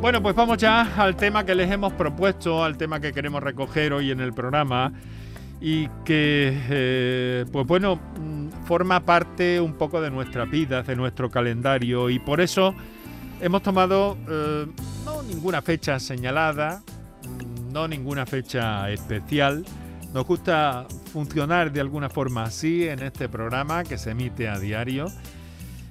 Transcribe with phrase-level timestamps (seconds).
[0.00, 3.92] Bueno, pues vamos ya al tema que les hemos propuesto, al tema que queremos recoger
[3.92, 4.92] hoy en el programa
[5.60, 11.30] y que, eh, pues bueno, mm, forma parte un poco de nuestra vida, de nuestro
[11.30, 12.76] calendario y por eso
[13.40, 14.66] hemos tomado eh,
[15.04, 16.80] no ninguna fecha señalada,
[17.24, 19.64] mm, no ninguna fecha especial.
[20.14, 25.08] Nos gusta funcionar de alguna forma así en este programa que se emite a diario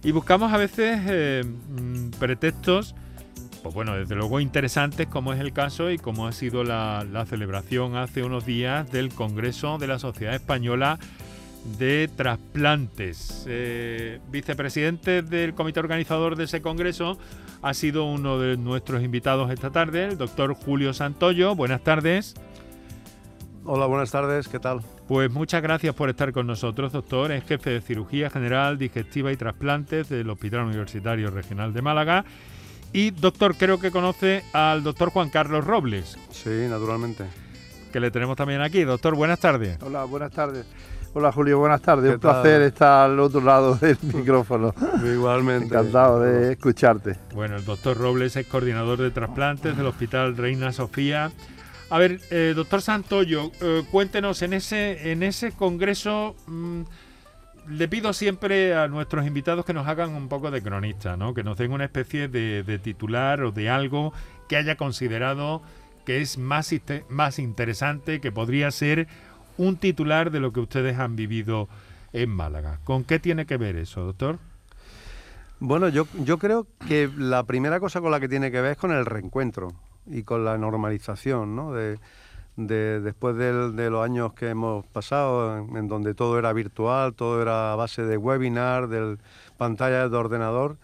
[0.02, 2.96] y buscamos a veces eh, mm, pretextos
[3.62, 7.96] pues bueno, desde luego interesantes como es el caso y como ha sido la, celebración
[7.96, 11.00] hace unos días del Congreso de la Sociedad Española
[11.78, 13.46] de Trasplantes.
[13.48, 17.18] Eh, vicepresidente del comité organizador de ese congreso
[17.62, 21.56] ha sido uno de nuestros invitados esta tarde, el doctor Julio Santoyo.
[21.56, 22.36] Buenas tardes.
[23.66, 24.80] Hola, buenas tardes, ¿qué tal?
[25.10, 27.32] Pues muchas gracias por estar con nosotros, doctor.
[27.34, 32.26] Es jefe de cirugía general, digestiva y trasplantes del Hospital Universitario Regional de Málaga
[32.98, 36.18] y doctor, creo que conoce al doctor Juan Carlos Robles.
[36.32, 37.26] Sí, naturalmente.
[37.94, 38.84] Que le tenemos también aquí.
[38.86, 39.78] Doctor, buenas tardes.
[39.84, 40.66] Hola, buenas tardes.
[41.14, 42.16] Hola Julio, buenas tardes.
[42.16, 44.74] Un placer estar al otro lado del micrófono.
[45.06, 45.66] Igualmente.
[45.66, 47.18] Encantado de escucharte.
[47.36, 51.32] Bueno, el doctor Robles es coordinador de trasplantes del Hospital Reina Sofía.
[51.92, 56.36] A ver, eh, doctor Santoyo, eh, cuéntenos en ese, en ese congreso.
[57.70, 61.34] Le pido siempre a nuestros invitados que nos hagan un poco de cronista, ¿no?
[61.34, 64.14] que nos den una especie de, titular o de algo
[64.48, 65.62] que haya considerado
[66.06, 66.74] que es más,
[67.10, 69.08] más interesante, que podría ser
[69.58, 71.68] un titular de lo que ustedes han vivido
[72.14, 72.80] en Málaga.
[72.86, 74.40] ¿Con qué tiene que ver eso, doctor?
[75.60, 78.78] Bueno, yo, yo creo que la primera cosa con la que tiene que ver es
[78.78, 79.74] con el reencuentro
[80.06, 81.74] y con la normalización, ¿no?
[81.74, 82.00] De,
[82.58, 87.74] de, después de, los años que hemos pasado, en, donde todo era virtual, todo era
[87.74, 89.18] a base de webinar, de
[89.58, 90.78] pantallas de ordenador,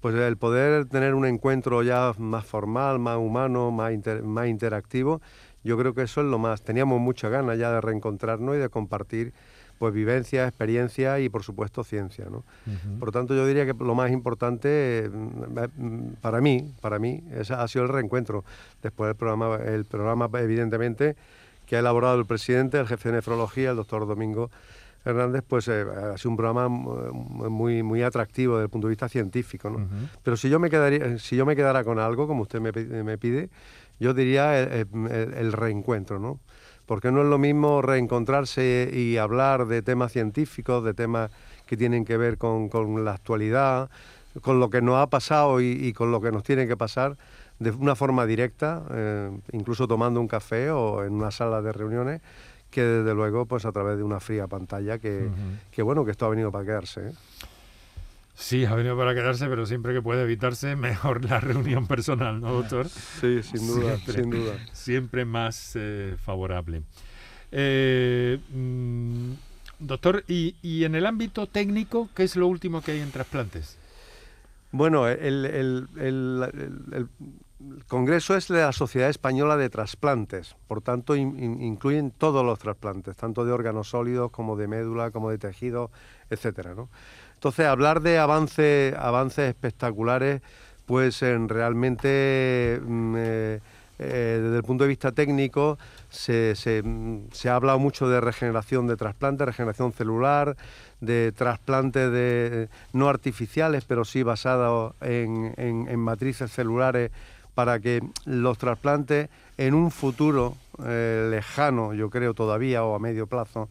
[0.00, 3.92] pues el poder tener un encuentro ya más formal, más humano, más,
[4.24, 5.20] más interactivo,
[5.62, 6.62] yo creo que eso es lo más.
[6.62, 9.32] Teníamos muchas ganas ya de reencontrarnos y de compartir
[9.80, 12.26] pues vivencia, experiencia y por supuesto ciencia.
[12.30, 12.44] ¿no?
[12.98, 17.66] Por lo tanto, yo diría que lo más importante mm, para mí, para mí, ha
[17.66, 18.44] sido el reencuentro.
[18.82, 21.16] Después del programa, el programa evidentemente
[21.64, 24.50] que ha elaborado el presidente, el jefe de nefrología, el doctor Domingo
[25.02, 29.08] Hernández, pues eh, ha sido un programa muy, muy atractivo desde el punto de vista
[29.08, 29.70] científico.
[29.70, 29.88] ¿no?
[30.22, 32.70] Pero si yo me quedaría, si yo me quedara con algo, como usted me,
[33.02, 33.48] me pide,
[33.98, 36.38] yo diría el, el, el reencuentro, ¿no?
[36.90, 41.30] Porque no es lo mismo reencontrarse y hablar de temas científicos, de temas
[41.64, 42.68] que tienen que ver con,
[43.04, 43.88] la actualidad,
[44.42, 47.16] con lo que nos ha pasado y, con lo que nos tiene que pasar
[47.60, 52.22] de una forma directa, eh, incluso tomando un café o en una sala de reuniones,
[52.72, 55.30] que desde luego pues a través de una fría pantalla que,
[55.84, 57.10] bueno, que esto ha venido para quedarse.
[57.10, 57.12] ¿eh?
[58.40, 62.52] Sí, ha venido para quedarse, pero siempre que puede evitarse, mejor la reunión personal, ¿no,
[62.52, 62.88] doctor?
[62.88, 64.52] Sí, sin duda, siempre, sin duda.
[64.72, 66.82] Siempre más eh, favorable.
[67.52, 69.32] Eh, mm,
[69.78, 73.76] doctor, ¿y, en el ámbito técnico, qué es lo último que hay en trasplantes?
[74.72, 75.88] Bueno, el,
[77.88, 83.52] Congreso es la Sociedad Española de Trasplantes, por tanto incluyen todos los trasplantes, tanto de
[83.52, 85.90] órganos sólidos como de médula, como de tejido,
[86.30, 86.88] etcétera, ¿no?
[87.40, 90.42] Entonces, hablar de avances, avances espectaculares,
[90.84, 93.60] pues en realmente mm, eh,
[93.98, 95.78] eh, desde el punto de vista técnico
[96.10, 96.52] se,
[97.48, 100.54] ha hablado mucho de regeneración de trasplantes, regeneración celular,
[101.00, 107.10] de trasplantes de, no artificiales, pero sí basados en, matrices celulares
[107.54, 113.26] para que los trasplantes en un futuro eh, lejano, yo creo todavía, o a medio
[113.26, 113.70] plazo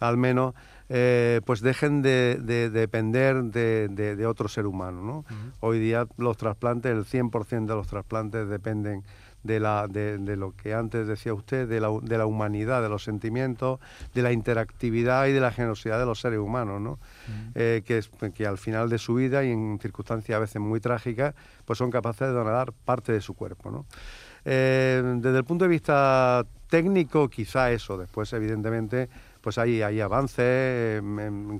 [0.00, 0.54] al menos,
[0.88, 2.38] eh, pues dejen de,
[2.72, 5.02] depender de, otro ser humano.
[5.02, 5.24] ¿no?
[5.60, 9.02] Hoy día los trasplantes, el 100% de los trasplantes dependen
[9.42, 13.04] de, la, de, lo que antes decía usted, de la, de la humanidad, de los
[13.04, 13.80] sentimientos,
[14.14, 16.98] de la interactividad y de la generosidad de los seres humanos, ¿no?
[17.54, 21.34] Eh, que, que al final de su vida y en circunstancias a veces muy trágicas,
[21.64, 23.70] pues son capaces de donar parte de su cuerpo.
[23.70, 23.86] ¿no?
[24.44, 29.08] Eh, desde el punto de vista técnico, quizá eso, después evidentemente
[29.46, 31.00] pues hay, hay avances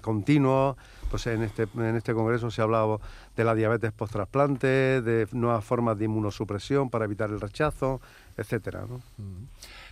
[0.00, 0.74] continuos.
[1.08, 3.00] Pues en este, en este congreso se ha hablado
[3.36, 8.00] de la diabetes post-trasplante, de nuevas formas de inmunosupresión para evitar el rechazo,
[8.36, 8.86] etcétera.
[8.86, 9.44] Mm.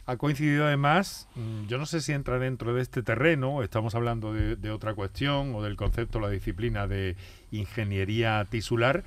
[0.06, 4.34] Ha coincidido además, mm, yo no sé si entra dentro de este terreno, estamos hablando
[4.34, 7.14] de, de otra cuestión o del concepto, la disciplina de
[7.52, 9.04] ingeniería tisular,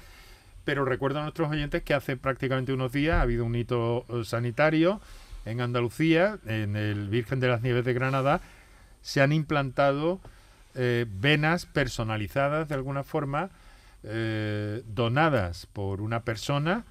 [0.64, 4.24] pero recuerdo a nuestros oyentes que hace prácticamente unos días ha habido un hito eh,
[4.24, 5.02] sanitario
[5.48, 8.42] en Andalucía, en el Virgen de las Nieves de Granada,
[9.08, 10.20] se han implantado
[10.76, 13.52] eh, venas personalizadas de alguna forma,
[14.04, 16.84] eh, donadas por una persona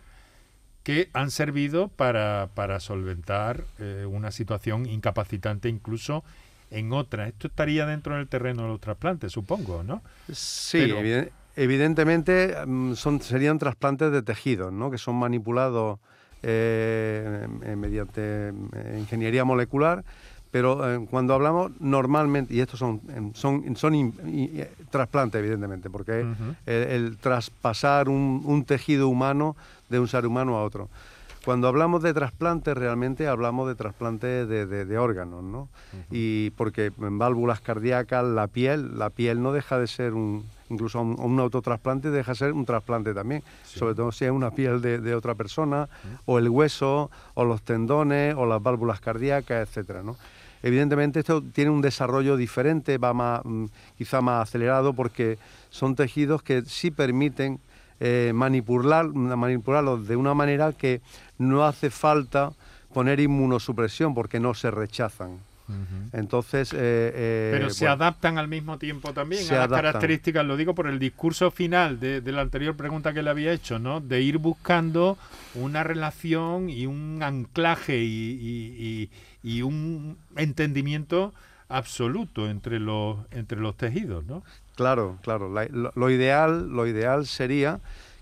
[0.83, 6.25] que han servido para, para solventar eh, una situación incapacitante incluso
[6.71, 7.29] en otra.
[7.29, 10.03] Esto estaría dentro del terreno de los trasplantes, supongo, ¿no?
[10.33, 10.91] Sí,
[11.55, 14.91] evidentemente mm, son, serían trasplantes de tejidos, ¿no?
[14.91, 15.99] que son manipulados
[16.43, 17.47] eh,
[17.77, 18.55] mediante
[18.97, 20.03] ingeniería molecular
[20.57, 24.15] pero eh, cuando hablamos normalmente, y estos son, em, son, son
[24.89, 26.27] trasplantes evidentemente, porque
[26.65, 29.55] el, traspasar un, tejido humano
[29.91, 30.89] de un ser humano a otro.
[31.45, 35.69] Cuando hablamos de trasplantes, realmente hablamos de trasplantes de, órganos, ¿no?
[36.11, 41.03] Y porque en válvulas cardíacas, la piel, la piel no deja de ser un, incluso
[41.03, 44.81] un, un autotrasplante deja de ser un trasplante también, sobre todo si es una piel
[44.81, 45.87] de, otra persona,
[46.25, 50.17] o el hueso, o los tendones, o las válvulas cardíacas, etcétera, ¿no?
[50.63, 53.67] Evidentemente esto tiene un desarrollo diferente, va más, mm,
[53.99, 55.39] quizá más acelerado porque
[55.71, 57.61] son tejidos que sí permiten
[57.99, 61.01] eh, manipular, manipularlos de una manera que
[61.39, 62.53] no hace falta
[62.93, 65.39] poner inmunosupresión porque no se rechazan.
[66.13, 70.45] Entonces, eh, eh, pero se adaptan al mismo tiempo también a las características.
[70.47, 74.01] Lo digo por el discurso final de, la anterior pregunta que le había hecho, ¿no?
[74.01, 75.19] De ir buscando
[75.55, 79.11] una relación y un anclaje y,
[79.63, 81.33] un entendimiento
[81.69, 84.43] absoluto entre los entre los tejidos, ¿no?
[84.77, 85.49] Claro, claro.
[85.49, 87.81] lo, ideal, lo ideal sería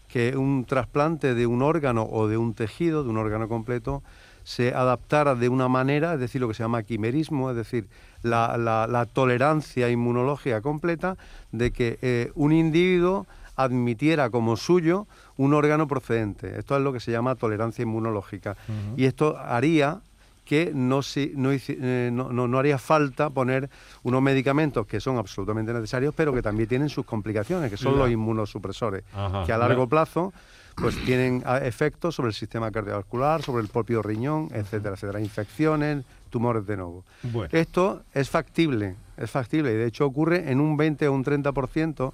[0.08, 4.02] que un trasplante de un órgano o de un tejido, de un órgano completo,
[4.44, 7.88] se adaptara de una manera, es decir, lo que se llama quimerismo, es decir,
[8.22, 11.16] la, tolerancia inmunológica completa
[11.52, 13.26] de que eh, un individuo
[13.56, 15.06] admitiera como suyo
[15.36, 16.58] un órgano procedente.
[16.58, 18.56] Esto es lo que se llama tolerancia inmunológica.
[18.96, 20.00] Y esto haría
[20.44, 23.70] que no, eh, no, no, no, haría falta poner
[24.02, 28.10] unos medicamentos que son absolutamente necesarios, pero que también tienen sus complicaciones, que son los
[28.10, 29.04] inmunosupresores,
[29.46, 30.32] que a largo plazo
[30.74, 36.04] pues tienen ah, efectos sobre el sistema cardiovascular, sobre el propio riñón, etcétera, etcétera, infecciones,
[36.30, 37.04] tumores de nuevo.
[37.52, 42.12] Esto es factible, es factible y de hecho ocurre en un 20 o un 30%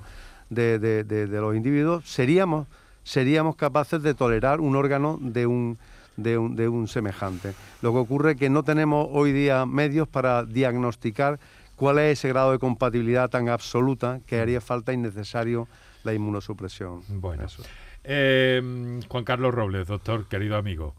[0.51, 2.05] de, de, de, de los individuos.
[2.11, 2.67] Seríamos,
[3.03, 5.79] seríamos capaces de tolerar un órgano de un,
[6.17, 7.55] de un, de un semejante.
[7.83, 11.41] Lo que ocurre es que no tenemos hoy día medios para diagnosticar
[11.77, 15.67] cuál es ese grado de compatibilidad tan absoluta que haría falta innecesario
[16.05, 17.03] la inmunosupresión.
[17.09, 17.63] Bueno, eso.
[18.05, 20.95] Eh, Juan Carlos Robles, doctor, querido amigo.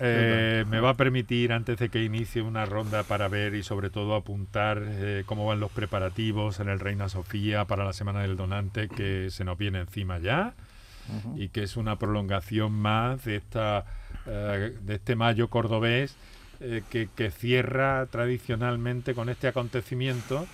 [0.00, 3.90] Eh, me va a permitir, antes de que inicie una ronda para ver y sobre
[3.90, 8.36] todo apuntar eh, cómo van los preparativos en el Reina Sofía para la Semana del
[8.36, 10.54] Donante que se nos viene encima ya
[11.36, 13.84] y que es una prolongación más de, esta,
[14.24, 16.16] de este mayo cordobés
[16.58, 20.46] que, que, cierra tradicionalmente con este acontecimiento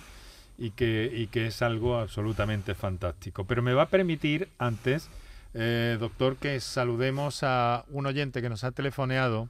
[0.57, 3.45] y que, y que es algo absolutamente fantástico.
[3.45, 5.09] Pero me va a permitir antes
[5.53, 9.49] eh, doctor, que saludemos a un oyente que nos ha telefoneado,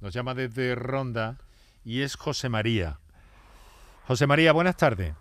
[0.00, 1.36] nos llama desde Ronda
[1.84, 2.98] y es José María.
[4.06, 5.14] José María, buenas tardes.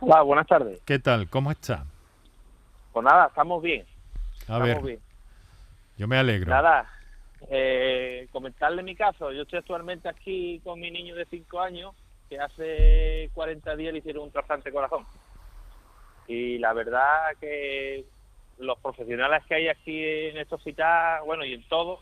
[0.00, 0.80] Hola, buenas tardes.
[0.84, 1.28] ¿Qué tal?
[1.28, 1.84] ¿Cómo está?
[2.92, 3.84] Pues nada, estamos bien.
[4.48, 5.00] A ver,
[5.96, 6.50] yo me alegro.
[6.50, 6.86] Nada,
[7.50, 9.32] eh, comentarle mi caso.
[9.32, 11.94] Yo estoy actualmente aquí con mi niño de 5 años,
[12.28, 15.04] que hace 40 días le hicieron un trasplante de corazón.
[16.26, 18.04] Y la verdad que
[18.58, 22.00] los profesionales que hay aquí en este hospital, bueno, y en todo,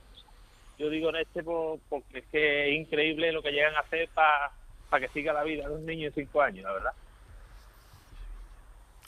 [0.78, 5.00] yo digo en este porque es que es increíble lo que llegan a hacer para
[5.00, 6.92] que siga la vida de un niño de 5 años, la verdad.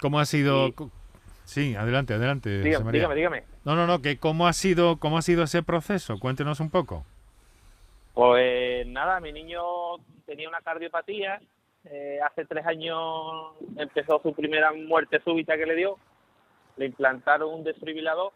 [0.00, 0.72] ¿Cómo ha sido?
[1.44, 2.62] Sí, adelante, adelante.
[2.62, 6.18] Dígame, dígame, dígame, No, no, no, que cómo ha sido, cómo ha sido ese proceso.
[6.18, 7.04] Cuéntenos un poco.
[8.14, 9.62] Pues nada, mi niño
[10.26, 11.40] tenía una cardiopatía.
[11.84, 15.98] Eh, hace tres años empezó su primera muerte súbita que le dio
[16.76, 18.32] le implantaron un desfibrilador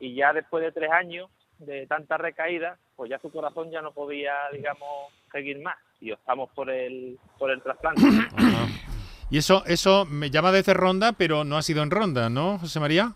[0.00, 3.92] y ya después de tres años de tanta recaída, pues ya su corazón ya no
[3.92, 8.02] podía, digamos, seguir más y optamos por el, por el trasplante.
[9.30, 12.80] Y eso, eso me llama desde ronda, pero no ha sido en ronda, ¿no, José
[12.80, 13.12] María?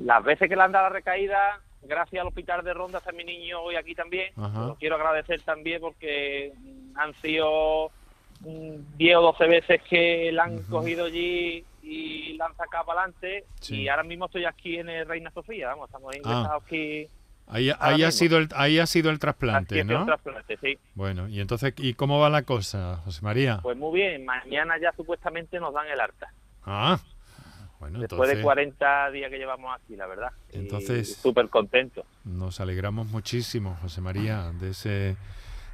[0.00, 3.22] Las veces que le han dado la recaída, gracias al hospital de ronda, está mi
[3.22, 4.32] niño hoy aquí también.
[4.36, 6.52] Lo quiero agradecer también porque
[6.96, 7.92] han sido
[8.40, 13.44] 10 o 12 veces que la han cogido allí y lanza acá para adelante.
[13.68, 16.60] Y ahora mismo estoy aquí en el Reina Sofía, vamos, estamos ingresados ah.
[16.64, 17.08] aquí.
[17.46, 20.00] Ahí, ahí ha sido el, ahí ha sido el trasplante, ¿no?
[20.00, 20.78] El trasplante, sí.
[20.94, 23.60] Bueno, y entonces, ¿y cómo va la cosa, José María?
[23.62, 26.32] Pues muy bien, mañana ya supuestamente nos dan el harta.
[26.64, 26.98] Ah,
[27.80, 30.30] bueno, Después de 40 días que llevamos aquí, la verdad.
[30.52, 32.06] Entonces, súper contento.
[32.24, 35.16] Nos alegramos muchísimo, José María, de ese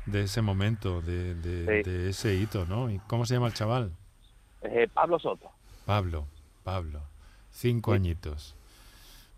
[0.06, 2.90] de ese momento, de, de, ese hito, ¿no?
[2.90, 3.92] ¿Y cómo se llama el chaval?
[4.62, 5.52] Eh, Pablo Soto.
[5.90, 6.24] Pablo,
[6.62, 7.00] Pablo,
[7.50, 8.54] cinco añitos.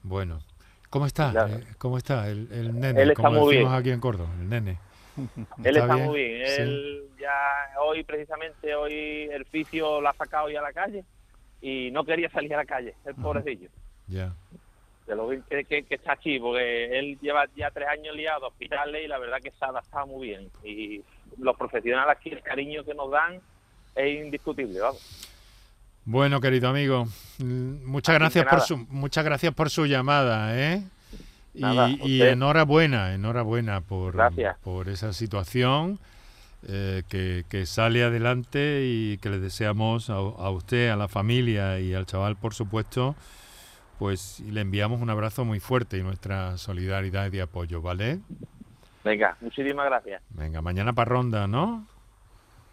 [0.02, 0.42] Bueno,
[0.90, 1.30] ¿Cómo está?
[1.30, 1.54] Claro.
[1.54, 3.00] Eh, ¿Cómo está el, el nene?
[3.00, 3.80] Él está como muy decimos bien.
[3.80, 4.78] aquí en Córdoba, el nene.
[5.64, 6.06] Él está bien?
[6.06, 6.46] muy bien.
[6.46, 6.60] Sí.
[6.60, 11.06] Él ya hoy, precisamente, hoy el fisio la ha sacado ya a la calle
[11.62, 13.70] y no quería salir a la calle, el pobrecillo.
[14.06, 14.34] Ya.
[15.06, 19.02] De lo que- que está aquí, porque él lleva ya tres años liado a hospitales
[19.02, 20.50] y la verdad que se ha adaptado muy bien.
[20.62, 21.02] Y
[21.38, 23.40] los profesionales aquí, el cariño que nos dan
[23.94, 25.30] es indiscutible, vamos.
[26.04, 27.06] Bueno, querido amigo,
[27.38, 30.82] mm, muchas Así gracias por su muchas gracias por su llamada, ¿eh?
[31.54, 32.30] Y, Nada, y usted.
[32.30, 34.56] enhorabuena, enhorabuena por, Gracias.
[34.64, 35.98] por esa situación
[36.66, 41.78] eh, que, que sale adelante y que le deseamos a, a usted, a la familia
[41.78, 43.14] y al chaval, por supuesto,
[43.98, 48.20] pues y le enviamos un abrazo muy fuerte y nuestra solidaridad y apoyo, ¿vale?
[49.04, 50.22] Venga, muchísimas gracias.
[50.30, 51.86] Venga, mañana para ronda, ¿no?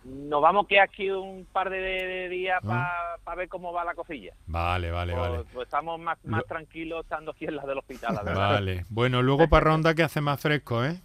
[0.05, 3.15] Nos vamos que aquí un par de, de días Ah.
[3.23, 4.33] para ver cómo va la cosilla.
[4.47, 5.43] Vale, vale, Pues- vale.
[5.53, 8.49] pues estamos más, más Lo- tranquilos estando aquí en la del hospital, la verdad.
[8.53, 8.85] Vale.
[8.89, 10.99] Bueno, luego para ronda que hace más fresco, ¿eh?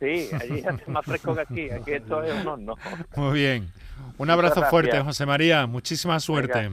[0.00, 1.70] Sí, allí hace más fresco que aquí.
[1.70, 2.74] Aquí esto es un horno.
[3.16, 3.70] Muy bien.
[4.18, 5.66] Un abrazo fuerte, José María.
[5.66, 6.70] Muchísima suerte.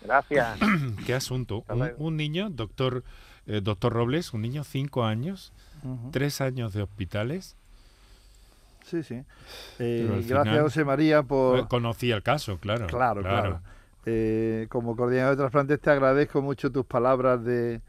[0.00, 0.58] Gracias.
[1.06, 1.64] Qué asunto.
[1.98, 3.04] Un, niño, doctor,
[3.46, 6.10] eh, doctor Robles, un niño, cinco años, Ujú.
[6.10, 7.56] tres años de hospitales.
[8.84, 9.22] Sí, sí.
[9.78, 11.66] Eh, gracias, final- José María, por...
[11.68, 12.86] Conocía el caso, claro.
[12.86, 13.60] Claro, claro.
[14.06, 17.80] Eh, como coordinador de trasplantes te agradezco mucho tus palabras de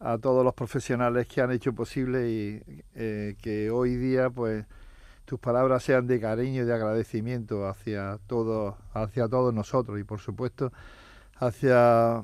[0.00, 2.62] a todos los profesionales que han hecho posible y
[2.94, 4.66] eh, que hoy día pues
[5.24, 10.20] tus palabras sean de cariño y de agradecimiento hacia todos hacia todos nosotros y por
[10.20, 10.70] supuesto
[11.38, 12.22] hacia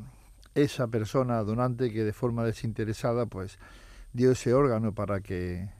[0.54, 3.58] esa persona donante que de forma desinteresada pues
[4.12, 5.70] dio ese órgano para que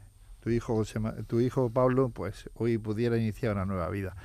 [0.43, 0.83] tu hijo
[1.27, 4.17] tu hijo Pablo pues hoy pudiera iniciar una nueva vida.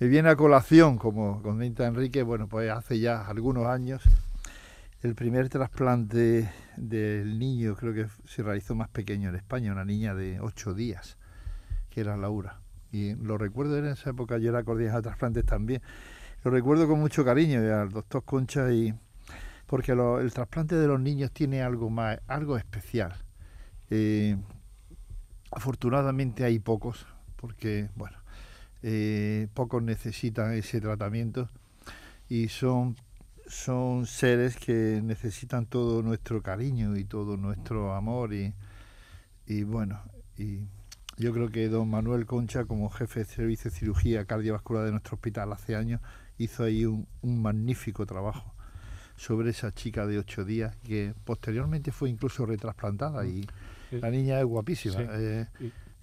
[0.00, 4.02] Me viene a colación, como comenta Enrique, bueno, pues hace ya algunos años
[5.02, 10.14] el primer trasplante del niño, creo que se realizó más pequeño en España, una niña
[10.14, 11.18] de ocho días,
[11.90, 12.60] que era Laura.
[12.90, 15.82] Y lo recuerdo en esa época, yo era coordinador de trasplantes también.
[16.44, 18.94] Lo recuerdo con mucho cariño al doctor Concha y
[19.66, 23.14] porque el trasplante de los niños tiene algo más, algo especial.
[23.90, 24.36] Eh,
[25.52, 27.06] afortunadamente hay pocos,
[27.36, 28.16] porque bueno,
[28.82, 31.48] eh, pocos necesitan ese tratamiento
[32.28, 32.96] y son,
[33.46, 38.54] son seres que necesitan todo nuestro cariño y todo nuestro amor y,
[39.46, 40.00] y bueno,
[40.36, 40.60] y
[41.18, 45.16] yo creo que don Manuel Concha como jefe de servicio de cirugía cardiovascular de nuestro
[45.16, 46.00] hospital hace años
[46.38, 48.54] hizo ahí un, un magnífico trabajo
[49.16, 53.46] sobre esa chica de ocho días que posteriormente fue incluso retrasplantada y
[53.92, 54.00] Sí.
[54.00, 54.96] la niña es guapísima.
[54.96, 55.06] Sí.
[55.08, 55.46] eh,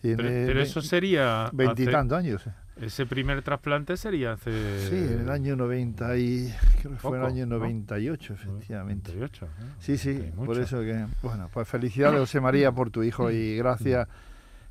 [0.02, 1.50] tiene Pero, eso sería.
[1.52, 2.44] veintitantos años.
[2.82, 4.88] ese primer trasplante sería hace.
[4.88, 7.58] Sí, en el año 90 y creo que fue en el año ¿no?
[7.60, 9.12] 98, efectivamente.
[9.14, 9.50] 98, ¿eh?
[9.80, 14.08] Sí, sí, por eso que, bueno, pues felicidades José María por tu hijo y gracias,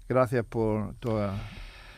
[0.09, 1.11] gracias por tu,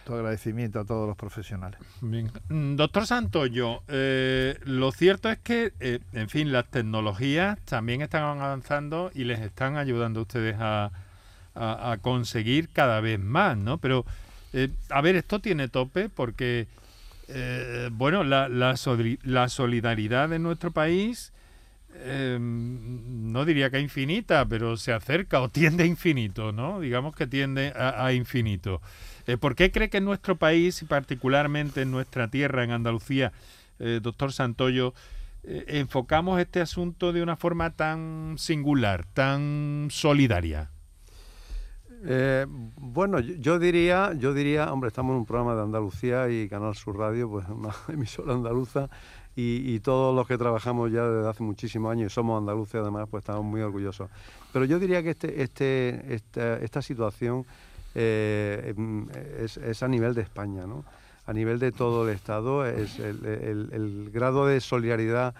[0.04, 1.78] tu agradecimiento a todos los profesionales.
[2.00, 2.32] Bien.
[2.48, 8.24] Mm, Doctor Santoyo, eh, lo cierto es que, eh, en fin, las tecnologías también están
[8.24, 10.90] avanzando y les están ayudando a ustedes a,
[11.60, 13.78] a- conseguir cada vez más, ¿no?
[13.78, 14.04] Pero,
[14.52, 16.66] eh, a ver, esto tiene tope porque,
[17.28, 21.32] eh, bueno, la, la soli- la solidaridad de nuestro país,
[21.94, 26.80] eh, no diría que infinita, pero se acerca o tiende a infinito, ¿no?
[26.80, 28.80] Digamos que tiende a, infinito.
[29.26, 33.32] Eh, ¿Por qué cree que en nuestro país y particularmente en nuestra tierra, en Andalucía,
[34.02, 34.92] doctor Santoyo,
[35.42, 40.70] enfocamos este asunto de una forma tan singular, tan solidaria?
[42.04, 46.48] Eh, bueno, yo, yo diría, yo diría, hombre, estamos en un programa de Andalucía y
[46.48, 48.88] Canal Sur Radio, pues una emisora andaluza,
[49.36, 53.22] y, todos los que trabajamos ya desde hace muchísimos años y somos andaluces además, pues
[53.22, 54.10] estamos muy orgullosos.
[54.52, 57.46] Pero yo diría que este, este, esta, esta situación
[57.94, 59.06] eh, em,
[59.38, 60.84] es, a nivel de España, ¿no?
[61.24, 65.34] A nivel de todo el Estado, es el grado de solidaridad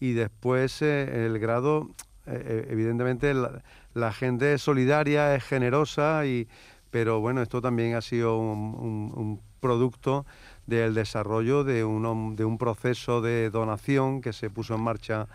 [0.00, 1.88] y después eh, el grado,
[2.26, 3.62] eh, evidentemente, la,
[3.94, 6.46] la gente es solidaria, es generosa, y,
[6.90, 10.26] pero bueno, esto también ha sido un, producto
[10.66, 15.26] del desarrollo de un, hom- de un proceso de donación que se puso en marcha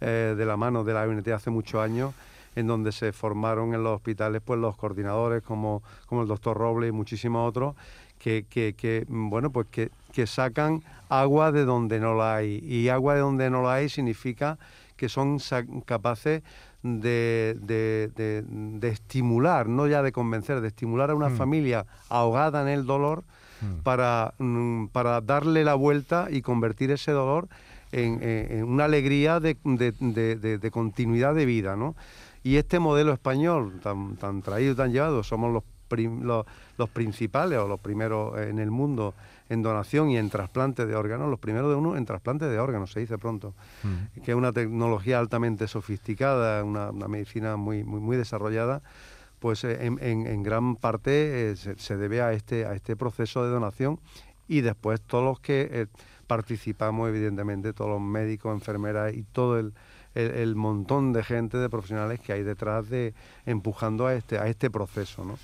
[0.00, 2.14] eh, de la mano de la UNT hace muchos años,
[2.56, 6.88] en donde se formaron en los hospitales pues los coordinadores como, como el doctor Robles
[6.88, 7.74] y muchísimos otros,
[8.18, 12.60] que, que- que, bueno, pues que, que sacan agua de donde no la hay.
[12.64, 14.58] Y agua de donde no la hay significa
[14.96, 15.38] que son
[15.84, 16.42] capaces
[16.84, 21.36] de, de- de- de estimular, no ya de convencer, de estimular a una Mm.
[21.36, 23.24] familia ahogada en el dolor
[23.62, 23.82] Mm.
[23.82, 27.48] para, mm, para darle la vuelta y convertir ese dolor
[27.90, 31.94] en, una alegría de, de, continuidad de vida, ¿no?
[32.42, 36.46] Y este modelo español tan, tan traído, tan llevado, somos los, los,
[36.92, 39.14] principales o los primeros en el mundo
[39.48, 42.92] en donación y en trasplante de órganos, los primeros de uno en trasplante de órganos,
[42.92, 44.22] se dice pronto, mm.
[44.22, 48.82] que es una tecnología altamente sofisticada, una, medicina muy, muy, muy desarrollada,
[49.38, 53.50] pues eh, en, en, gran parte eh, se, debe a este, a este proceso de
[53.50, 54.00] donación
[54.48, 55.86] y después todos los que eh,
[56.26, 59.74] participamos, evidentemente, todos los médicos, enfermeras y todo el,
[60.14, 63.14] el, montón de gente, de profesionales que hay detrás de
[63.46, 65.38] empujando a este, a este proceso, ¿no?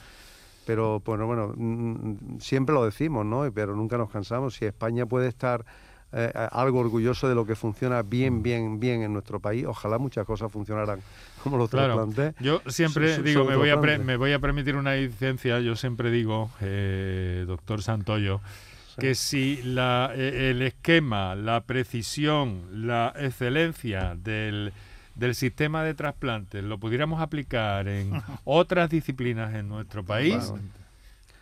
[0.67, 3.51] Pero, bueno, bueno, mm, siempre lo decimos, ¿no?
[3.53, 4.55] Pero nunca nos cansamos.
[4.55, 5.65] Si España puede estar
[6.13, 10.27] eh, algo orgulloso de lo que funciona bien, bien, bien en nuestro país, ojalá muchas
[10.27, 11.01] cosas funcionaran
[11.45, 12.09] como los claro.
[12.41, 16.51] Yo siempre digo, me voy, a me voy a permitir una licencia, yo siempre digo,
[16.61, 18.41] eh, doctor Santoyo,
[18.99, 24.73] que si la, e, el esquema, la precisión, la excelencia del,
[25.21, 28.11] del sistema de trasplantes lo pudiéramos aplicar en
[28.45, 30.53] otras disciplinas en nuestro país,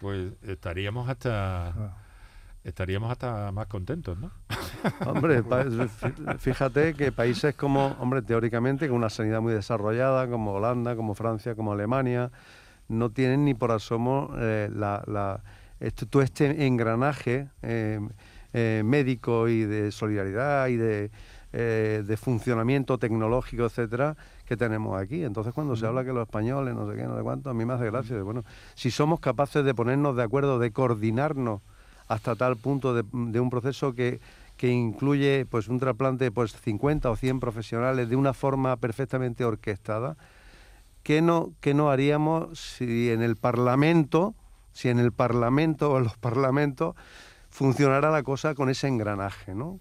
[0.00, 1.94] pues estaríamos hasta
[2.64, 4.30] estaríamos hasta más contentos, ¿no?
[5.06, 5.42] Hombre,
[6.38, 11.54] fíjate que países como, hombre, teóricamente, con una sanidad muy desarrollada, como Holanda, como Francia,
[11.54, 12.30] como Alemania,
[12.88, 15.40] no tienen ni por asomo eh, la
[15.80, 18.00] esto, todo este engranaje eh,
[18.52, 21.10] eh, médico y de solidaridad y de,
[21.52, 25.24] eh, de funcionamiento tecnológico, etcétera, que tenemos aquí.
[25.24, 27.64] Entonces, cuando se habla que los españoles, no sé qué, no sé cuánto, a mí
[27.64, 28.22] me hace gracia.
[28.22, 31.62] bueno, si somos capaces de ponernos de acuerdo, de coordinarnos
[32.06, 34.20] hasta tal punto de, un proceso que,
[34.56, 40.16] que incluye pues un trasplante pues 50 o 100 profesionales de una forma perfectamente orquestada,
[41.02, 44.34] ¿qué no, qué no haríamos si en el Parlamento
[44.78, 46.94] si en el Parlamento o en los parlamentos
[47.50, 49.80] funcionara la cosa con ese engranaje, ¿no?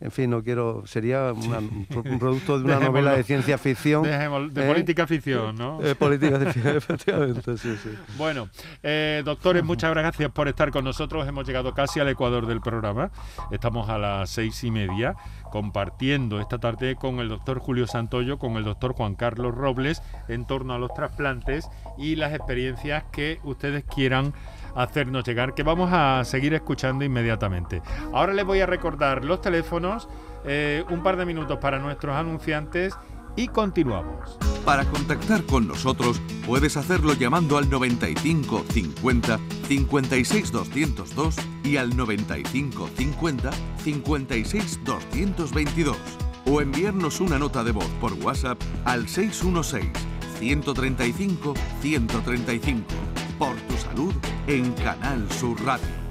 [0.00, 0.86] En fin, no quiero.
[0.86, 4.02] Sería un producto de una novela de ciencia ficción.
[4.02, 4.66] de ¿eh?
[4.66, 5.80] política ficción, ¿no?
[5.80, 7.90] De política ficción, efectivamente, sí, sí.
[8.16, 8.48] Bueno,
[8.82, 11.26] eh, doctores, muchas gracias por estar con nosotros.
[11.26, 13.10] Hemos llegado casi al ecuador del programa.
[13.50, 15.16] Estamos a las seis y media
[15.50, 20.46] compartiendo esta tarde con el doctor Julio Santoyo, con el doctor Juan Carlos Robles en
[20.46, 24.34] torno a los trasplantes y las experiencias que ustedes quieran
[24.74, 27.82] hacernos llegar, que vamos a seguir escuchando inmediatamente.
[28.12, 30.08] Ahora les voy a recordar los teléfonos,
[30.44, 32.94] eh, un par de minutos para nuestros anunciantes
[33.36, 34.38] y continuamos.
[34.64, 42.88] Para contactar con nosotros puedes hacerlo llamando al 95 50 56 202 y al 95
[42.96, 43.50] 50
[43.82, 45.96] 56 222
[46.46, 49.90] o enviarnos una nota de voz por WhatsApp al 616
[50.38, 52.84] 135 135
[53.38, 54.14] por tu salud
[54.46, 56.04] en Canal Sur Radio.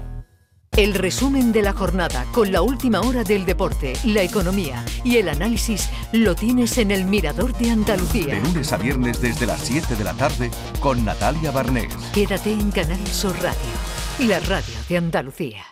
[0.76, 5.28] El resumen de la jornada con la última hora del deporte, la economía y el
[5.28, 8.34] análisis lo tienes en el Mirador de Andalucía.
[8.34, 11.94] De lunes a viernes desde las 7 de la tarde con Natalia Barnés.
[12.12, 15.64] Quédate en Canal Sur Radio, la radio de Andalucía.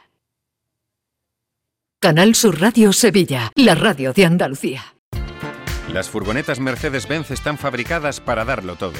[2.00, 4.94] Canal Sur Radio Sevilla, la radio de Andalucía.
[5.92, 8.98] Las furgonetas Mercedes-Benz están fabricadas para darlo todo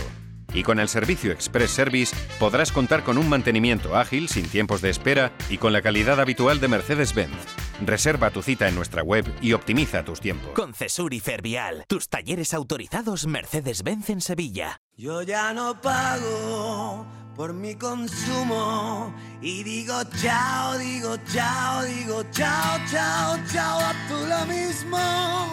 [0.55, 4.91] y con el servicio Express Service podrás contar con un mantenimiento ágil, sin tiempos de
[4.91, 7.37] espera y con la calidad habitual de Mercedes-Benz.
[7.85, 10.53] Reserva tu cita en nuestra web y optimiza tus tiempos.
[10.53, 14.81] Con Cesur y Fervial, tus talleres autorizados Mercedes-Benz en Sevilla.
[14.97, 23.39] Yo ya no pago por mi consumo y digo chao, digo chao, digo chao, chao,
[23.51, 25.53] chao, a tú lo mismo.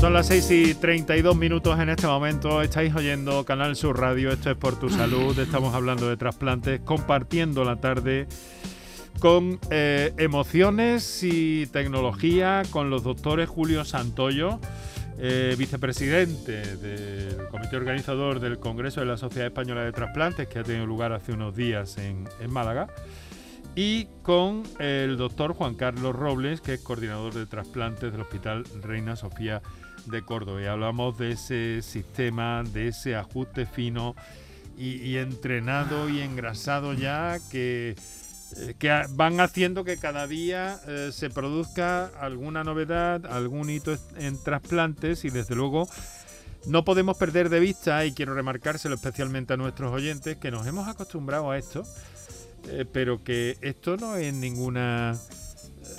[0.00, 2.62] Son las 6 y 32 minutos en este momento.
[2.62, 4.30] Estáis oyendo Canal Sur Radio.
[4.30, 5.38] Esto es por tu salud.
[5.38, 8.26] Estamos hablando de trasplantes, compartiendo la tarde
[9.18, 14.58] con eh, emociones y tecnología con los doctores Julio Santoyo,
[15.18, 20.64] eh, vicepresidente del comité organizador del Congreso de la Sociedad Española de Trasplantes, que ha
[20.64, 22.88] tenido lugar hace unos días en, en Málaga,
[23.74, 29.14] y con el doctor Juan Carlos Robles, que es coordinador de trasplantes del Hospital Reina
[29.14, 29.60] Sofía
[30.06, 30.62] de Córdoba.
[30.62, 34.14] Y hablamos de ese sistema, de ese ajuste fino
[34.76, 37.96] y, entrenado y engrasado ya que
[38.56, 44.42] eh, que van haciendo que cada día eh, se produzca alguna novedad, algún hito en
[44.42, 45.86] trasplantes y desde luego
[46.66, 50.88] no podemos perder de vista, y quiero remarcárselo especialmente a nuestros oyentes, que nos hemos
[50.88, 51.84] acostumbrado a esto,
[52.68, 55.18] eh, pero que esto no es ninguna...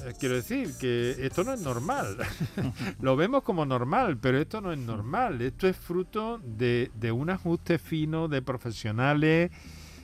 [0.05, 2.17] eh, Quiero decir que esto no es normal.
[3.01, 5.41] Lo vemos como normal, pero esto no es normal.
[5.41, 9.51] Esto es fruto de, un ajuste fino de profesionales,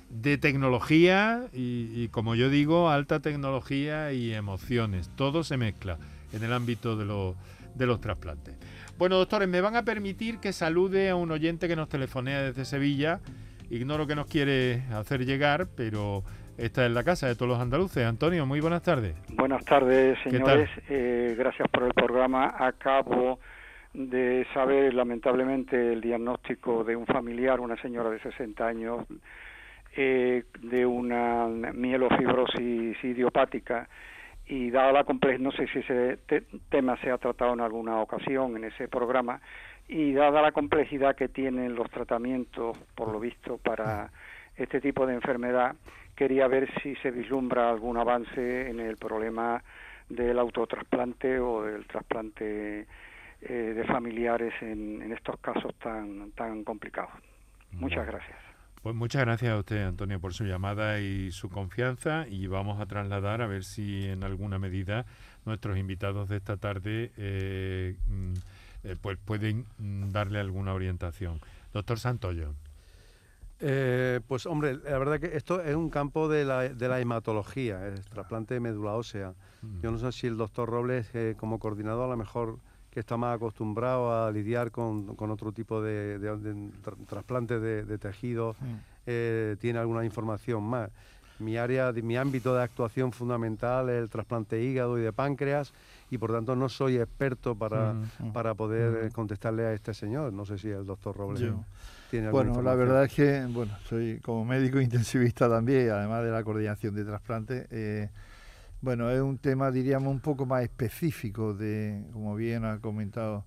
[0.10, 5.10] de tecnología y, como yo digo, alta tecnología y emociones.
[5.16, 5.98] Todo se mezcla
[6.32, 7.36] en el ámbito de, los
[7.76, 8.56] de los trasplantes.
[8.98, 12.66] Bueno, doctores, me van a permitir que salude a un oyente que nos telefonea desde
[12.66, 13.20] Sevilla.
[13.70, 16.24] Ignoro que nos quiere hacer llegar, pero
[16.58, 18.06] esta es la casa de todos los andaluces.
[18.06, 19.16] Antonio, muy buenas tardes.
[19.36, 20.70] Buenas tardes, ¿Qué señores.
[20.90, 22.56] Eh, gracias por el programa.
[22.58, 23.40] Acabo
[23.94, 29.06] de saber, lamentablemente, el diagnóstico de un familiar, una señora de 60 años,
[29.96, 33.88] eh, de una mielofibrosis idiopática.
[34.50, 38.00] Y dada la complejidad, no sé si ese te- tema se ha tratado en alguna
[38.02, 39.42] ocasión en ese programa,
[39.90, 44.10] y dada la complejidad que tienen los tratamientos, por lo visto, para
[44.58, 45.76] este tipo de enfermedad,
[46.16, 49.64] quería ver si se vislumbra algún avance en el problema
[50.10, 52.88] del autotrasplante o del trasplante
[53.42, 57.14] eh, de familiares en, en estos casos tan, tan complicados.
[57.74, 58.38] Muchas gracias.
[58.82, 62.86] Pues muchas gracias a usted, Antonio, por su llamada y su confianza y vamos a
[62.86, 65.06] trasladar a ver si en alguna medida
[65.46, 68.34] nuestros invitados de esta tarde eh, mm,
[68.86, 71.40] eh, pues pueden mm, darle alguna orientación.
[71.74, 72.54] Doctor Santoyo.
[73.60, 77.88] Eh, pues hombre, la verdad que esto es un campo de la, de la hematología,
[77.88, 79.34] el trasplante de médula ósea.
[79.82, 82.60] Yo no sé si el doctor Robles, eh, como coordinador, a lo mejor
[82.92, 87.60] que está más acostumbrado a lidiar con, con otro tipo de, de- de tra- trasplantes
[87.62, 88.56] de, de tejidos,
[89.08, 90.90] eh, tiene alguna información más.
[91.40, 95.72] Mi área, mi ámbito de actuación fundamental es el trasplante de hígado y de páncreas
[96.10, 98.34] y por tanto no soy experto para, Mm, mm.
[98.34, 99.06] para poder Mm.
[99.08, 100.34] eh, contestarle a este señor.
[100.34, 101.64] No sé si el doctor Robles Yo.
[102.10, 106.44] Tiene Bueno, la verdad es que, bueno, soy como médico intensivista también, además de la
[106.44, 107.68] coordinación de trasplantes.
[107.72, 108.10] eh,
[108.82, 113.44] bueno, es un tema, diríamos, un poco más específico de, como bien ha comentado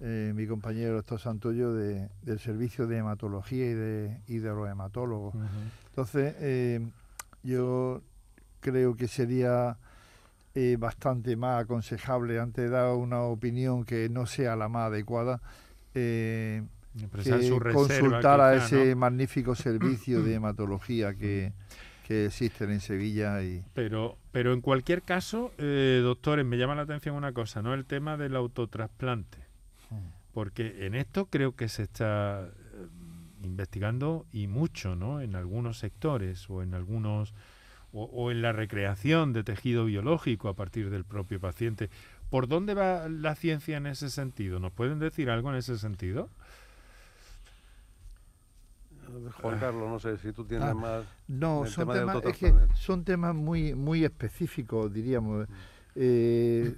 [0.00, 4.68] eh, mi compañero doctor Santoyo, de, del servicio de hematología y de, y de los
[4.68, 5.34] hematólogos.
[5.90, 6.80] Entonces, eh,
[7.42, 8.02] yo
[8.60, 9.76] creo que sería
[10.54, 15.40] eh, bastante más aconsejable, antes de dar una opinión que no sea la más adecuada,
[16.94, 18.96] que su reserva, consultar a quizá, ese ¿no?
[18.96, 21.52] magnífico servicio de hematología que,
[22.06, 26.82] que existen en Sevilla y Pero, pero en cualquier caso, eh, doctores, me llama la
[26.82, 27.74] atención una cosa, ¿no?
[27.74, 29.38] El tema del autotrasplante.
[30.32, 32.86] Porque en esto creo que se está eh,
[33.42, 35.20] investigando y mucho, ¿no?
[35.20, 37.34] En algunos sectores o en algunos
[37.92, 41.90] o, o en la recreación de tejido biológico a partir del propio paciente.
[42.30, 44.58] ¿Por dónde va la ciencia en ese sentido?
[44.58, 46.30] ¿Nos pueden decir algo en ese sentido?
[49.40, 51.04] Juan Carlos, no sé si tú tienes Ah, más.
[51.28, 52.74] No, son tema temas, es que autotrasplante.
[52.82, 55.46] son temas muy, muy específicos, diríamos.
[55.94, 56.74] Eh,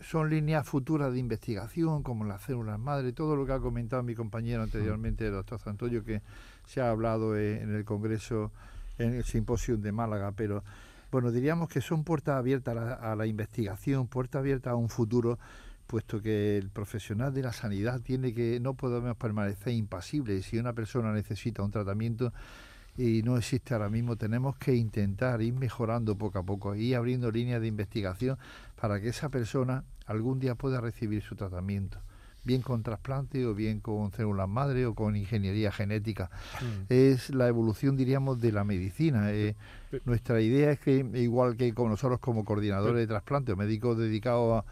[0.00, 4.14] son líneas futuras de investigación, como las células madre, todo lo que ha comentado mi
[4.14, 6.22] compañero anteriormente, el doctor Santoyo, que
[6.66, 8.52] se ha hablado eh, en el Congreso,
[8.98, 10.62] en el simposio de Málaga, pero
[11.10, 14.88] bueno, diríamos que son puertas abiertas a la, a la investigación, puertas abiertas a un
[14.88, 15.38] futuro,
[15.88, 20.44] puesto que el profesional de la sanidad tiene que, no podemos permanecer impasibles.
[20.46, 22.32] Si una persona necesita un tratamiento,
[22.96, 27.30] y no existe ahora mismo, tenemos que intentar ir mejorando poco a poco, ir abriendo
[27.30, 28.38] líneas de investigación
[28.80, 31.98] para que esa persona algún día pueda recibir su tratamiento,
[32.44, 36.28] bien con trasplante o bien con células madre o con ingeniería genética.
[36.88, 39.32] Es la evolución, diríamos, de la medicina.
[39.32, 39.54] Eh,
[40.04, 44.64] nuestra idea es que, igual que con nosotros como coordinadores de trasplante o médicos dedicados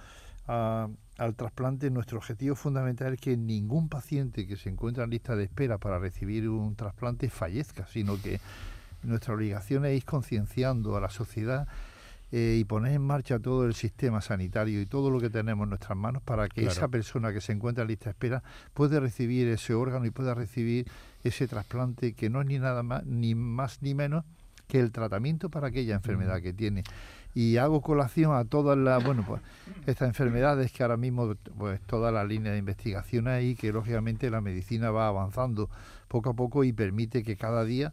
[0.48, 0.52] a,
[0.84, 5.34] a- al trasplante, nuestro objetivo fundamental es que ningún paciente que se encuentra en lista
[5.34, 8.40] de espera para recibir un trasplante fallezca, sino que
[9.02, 11.66] nuestra obligación es ir concienciando a la sociedad
[12.32, 15.70] eh, y poner en marcha todo el sistema sanitario y todo lo que tenemos en
[15.70, 16.72] nuestras manos para que Claro.
[16.72, 18.42] esa persona que se encuentra en lista de espera
[18.74, 20.90] pueda recibir ese órgano y pueda recibir
[21.22, 24.24] ese trasplante que no es ni nada más ni más ni menos
[24.66, 26.82] que el tratamiento para aquella enfermedad que tiene.
[27.38, 29.42] Y hago colación a todas las, bueno, pues
[29.84, 34.40] estas enfermedades que ahora mismo, pues toda la línea de investigación hay, que lógicamente la
[34.40, 35.68] medicina va avanzando
[36.08, 37.90] poco a poco y permite que cada día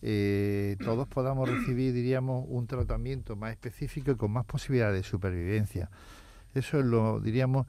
[0.00, 5.90] eh, todos podamos recibir, diríamos, un tratamiento más específico y con más posibilidades de supervivencia.
[6.54, 7.66] Eso es lo, diríamos,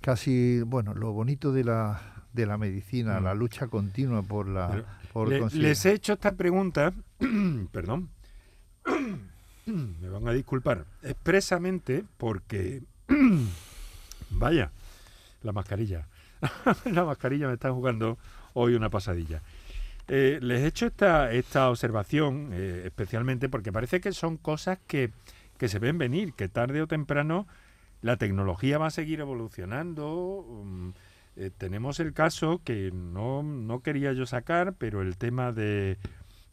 [0.00, 2.00] casi, bueno, lo bonito de la,
[2.32, 4.84] de la medicina, la lucha continua por la...
[5.12, 6.94] Por Le- les he hecho esta pregunta,
[7.72, 8.08] perdón,
[10.00, 12.82] me van a disculpar, expresamente porque,
[14.30, 14.70] vaya,
[15.42, 16.06] la mascarilla,
[16.84, 18.16] la mascarilla me está jugando
[18.54, 19.42] hoy una pasadilla.
[20.08, 25.10] Eh, les he hecho esta, esta observación eh, especialmente porque parece que son cosas que,
[25.58, 27.48] que se ven venir, que tarde o temprano
[28.02, 30.46] la tecnología va a seguir evolucionando.
[30.64, 30.90] mm,
[31.38, 35.98] eh, tenemos el caso que no, no quería yo sacar, pero el tema de,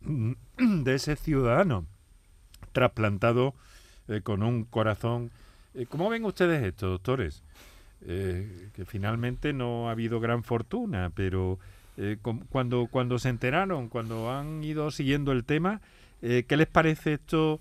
[0.58, 1.86] de ese ciudadano
[2.74, 3.54] trasplantado
[4.10, 5.32] eh, con un corazón.
[5.74, 7.44] Eh, ¿Cómo ven ustedes esto, doctores?
[8.06, 11.60] Eh, que finalmente no ha habido gran fortuna, pero
[12.50, 15.80] cuando, cuando se enteraron, cuando han ido siguiendo el tema,
[16.22, 17.60] ¿qué les parece esto?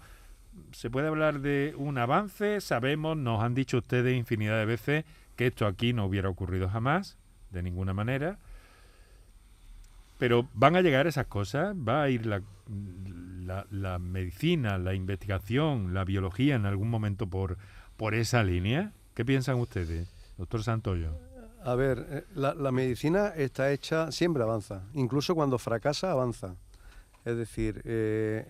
[0.73, 2.63] ¿Se puede hablar de un avance?
[2.63, 5.05] Sabemos, nos han dicho ustedes infinidad de veces
[5.37, 7.19] que esto aquí no hubiera ocurrido jamás,
[7.51, 8.39] de ninguna manera.
[10.19, 12.41] Pero van a llegar esas cosas, va a ir la,
[13.45, 17.57] la, la medicina, la investigación, la biología en algún momento por,
[17.97, 18.93] por esa línea.
[19.15, 20.09] ¿Qué piensan ustedes,
[20.39, 21.11] doctor Santoyo?
[21.65, 26.57] A ver, eh, la, medicina está hecha, siempre avanza, incluso cuando fracasa avanza.
[27.25, 28.45] Es decir, eh,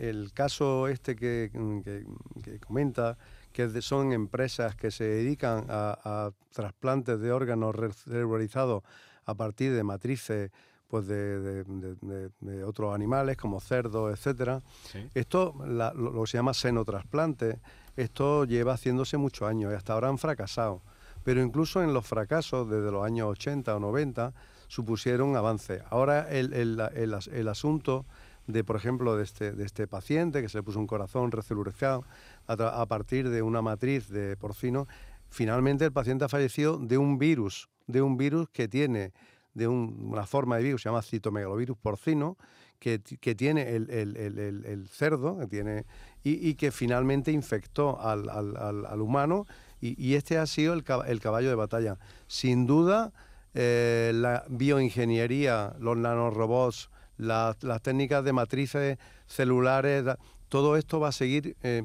[0.00, 1.50] el caso este que,
[1.84, 2.04] que-
[2.42, 3.16] que comenta,
[3.52, 8.82] que son empresas que se dedican a, a trasplantes de órganos re- cerebralizados
[9.26, 10.50] a partir de matrices
[10.88, 14.62] pues de, de- de- de- de otros animales como cerdos, etcétera.
[14.92, 15.08] Sí.
[15.14, 17.60] Esto, la- lo, lo que se llama senotrasplante,
[17.96, 20.82] esto lleva haciéndose muchos años y hasta ahora han fracasado.
[21.24, 24.32] Pero incluso en los fracasos desde los años 80 o 90
[24.68, 25.82] supusieron avances.
[25.90, 28.04] Ahora el, el- el as- el asunto
[28.46, 32.04] de, por ejemplo, de este, de este paciente que se le puso un corazón recelulizado
[32.46, 34.86] a, a partir de una matriz de porcino,
[35.30, 39.12] finalmente el paciente ha fallecido de un virus, de un virus que tiene
[39.56, 42.36] de un- una forma de virus, se llama citomegalovirus porcino,
[42.78, 45.86] que, que tiene el, el- el- el- cerdo que tiene,
[46.22, 49.46] y, y que finalmente infectó al, al- al- al humano,
[49.80, 51.96] y, y este ha sido el, cab- el caballo de batalla.
[52.26, 53.12] Sin duda,
[53.54, 60.04] eh, la bioingeniería, los nanorobots, las, las técnicas de matrices celulares,
[60.50, 61.56] todo esto va a seguir...
[61.62, 61.82] eh,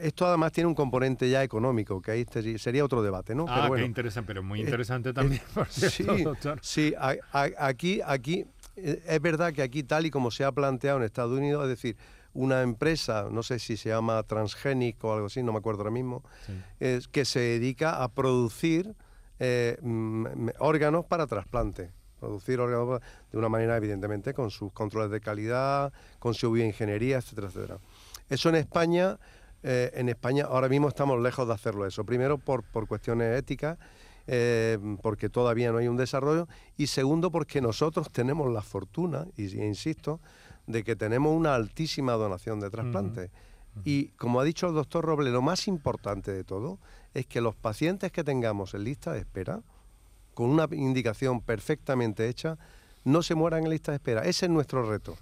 [0.00, 3.46] esto además tiene un componente ya económico, que ahí te- sería otro debate, ¿no?
[3.48, 6.58] Ah, qué interesante, pero muy eh, interesante eh, también, por cierto, sí, doctor.
[6.62, 8.44] sí, a- a- aquí, aquí
[8.76, 11.70] eh, es verdad que aquí tal y como se ha planteado en Estados Unidos, es
[11.70, 11.96] decir,
[12.34, 15.90] una empresa, no sé si se llama Transgenic o algo así, no me acuerdo ahora
[15.90, 16.22] mismo,
[16.80, 18.94] es que se dedica a producir
[19.38, 20.26] eh, mm,
[20.58, 21.90] órganos para trasplante.
[22.20, 27.48] Producir órganos de una manera, evidentemente, con sus controles de calidad, con su bioingeniería, etcétera,
[27.48, 27.78] etcétera.
[28.30, 29.18] Eso en España,
[29.68, 32.04] eh, en España ahora mismo estamos lejos de hacerlo eso.
[32.04, 33.76] Primero por, por cuestiones éticas,
[34.28, 39.60] eh, porque todavía no hay un desarrollo, y segundo porque nosotros tenemos la fortuna, y,
[39.60, 40.20] insisto,
[40.68, 43.30] de que tenemos una altísima donación de trasplantes.
[43.84, 46.78] Y como ha dicho el doctor Roble, lo más importante de todo
[47.12, 49.62] es que los pacientes que tengamos en lista de espera,
[50.32, 52.56] con una indicación perfectamente hecha,
[53.04, 54.22] no se mueran en lista de espera.
[54.22, 55.16] Ese es nuestro reto.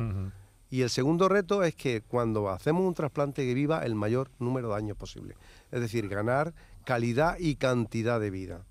[0.74, 4.70] Y el segundo reto es que cuando hacemos un trasplante que viva el mayor número
[4.70, 5.36] de años posible.
[5.70, 6.52] Es decir, ganar
[6.84, 8.62] calidad y cantidad de vida.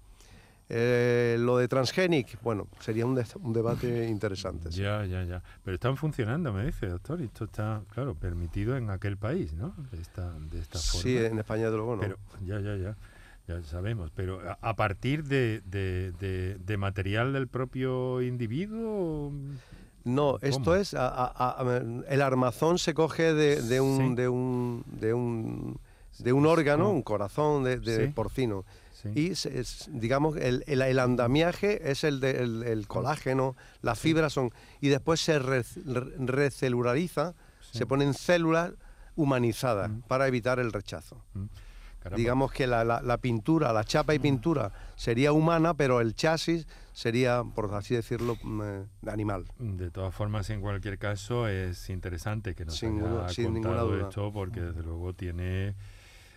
[0.68, 3.16] Eh, lo de transgenic, bueno, sería un,
[3.54, 4.70] debate interesante.
[4.70, 4.82] sí.
[4.82, 5.42] Ya, ya, ya.
[5.64, 7.22] Pero están funcionando, me dice, doctor.
[7.22, 9.74] Y esto está, claro, permitido en aquel país, ¿no?
[9.94, 11.04] De esta, de esta forma.
[11.04, 12.02] Sí, en España de luego no.
[12.02, 12.98] Pero, ya, ya, ya.
[13.48, 14.12] Ya sabemos.
[14.14, 19.32] Pero a, a partir de, de, de- de material del propio individuo.
[20.06, 20.76] No, esto ¿Cómo?
[20.76, 24.16] es a- a- a- el armazón se coge de, de un, Sí.
[24.16, 25.80] de un de un
[26.20, 28.12] de un órgano, un corazón de, de Sí.
[28.14, 28.66] porcino.
[29.02, 29.10] Sí.
[29.16, 34.34] Y es- digamos el, el, el andamiaje es el, de- el, el colágeno, las fibras
[34.34, 37.34] son y después se re- re- recelulariza,
[37.72, 38.72] se ponen células
[39.16, 41.22] humanizadas para evitar el rechazo.
[42.00, 42.18] Caramba.
[42.18, 46.68] Digamos que la, la- la pintura, la chapa y pintura sería humana, pero el chasis
[46.94, 49.46] sería, por así decirlo, mm, eh, animal.
[49.58, 53.96] De todas formas, en cualquier caso, es interesante que nos Sin haya sin ninguna contado
[53.96, 54.10] duda.
[54.10, 55.76] esto, porque desde luego tiene,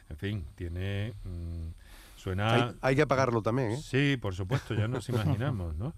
[0.09, 1.69] en fin, tiene, mm,
[2.17, 2.55] suena...
[2.55, 3.81] Hay, hay que pagarlo también, ¿eh?
[3.83, 5.95] Sí, por supuesto, ya nos imaginamos, ¿no?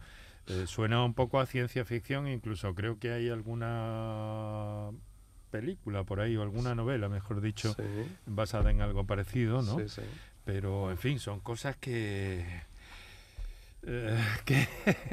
[0.48, 4.90] Eh, suena un poco a ciencia ficción, incluso creo que hay alguna
[5.50, 7.74] película por ahí o alguna novela, mejor dicho,
[8.26, 9.78] basada en algo parecido, ¿no?
[9.78, 10.02] Sí, sí.
[10.44, 12.62] Pero, en fin, son cosas que...
[13.82, 14.66] eh, que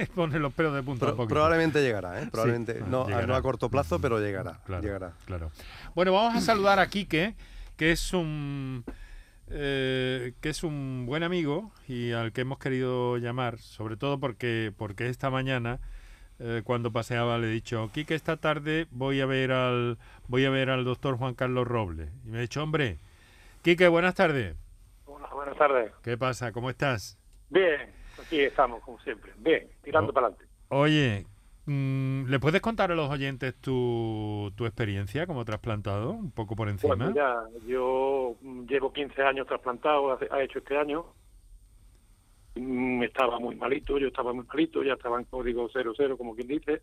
[0.16, 1.34] ponen los pelos de punta Pro- un poquito.
[1.36, 2.24] probablemente llegará, ¿eh?
[2.26, 3.28] Sí, Probablemente, no, a- llegará.
[3.28, 4.60] no a corto plazo, pero llegará.
[4.66, 5.14] Claro, llegará.
[5.26, 5.52] claro.
[5.94, 7.36] Bueno, vamos a saludar a Quique,
[7.78, 8.84] que es un
[9.48, 14.74] eh, que es un buen amigo y al que hemos querido llamar, sobre todo porque
[14.76, 15.80] porque esta mañana
[16.40, 19.98] eh, cuando paseaba le he dicho, Quique, esta tarde voy a ver al
[20.28, 22.98] voy a ver al doctor Juan Carlos Robles y me ha dicho, hombre,
[23.62, 24.56] Quique, buenas tardes.
[25.06, 25.92] Hola, buenas tardes.
[26.04, 26.52] ¿Qué pasa?
[26.52, 27.18] ¿Cómo estás?
[27.50, 27.92] Bien,
[28.26, 29.32] aquí estamos, como siempre.
[29.38, 30.46] Bien, tirando para adelante.
[30.70, 31.26] Oye,
[31.66, 36.12] mm, ¿le puedes contar a los oyentes tu, tu experiencia como trasplantado?
[36.12, 36.96] Un poco por encima.
[36.96, 37.36] Bueno, ya,
[37.68, 41.06] yo mm, llevo 15 años trasplantado, ha hecho este año.
[42.56, 46.48] Mm, Estaba muy malito, yo estaba muy malito, ya estaba en código 00, como quien
[46.48, 46.82] dice.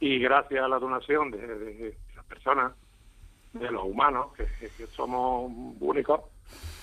[0.00, 2.72] Y gracias a la donación de, de- de las personas,
[3.52, 4.44] de los humanos, que,
[4.76, 6.22] que somos únicos,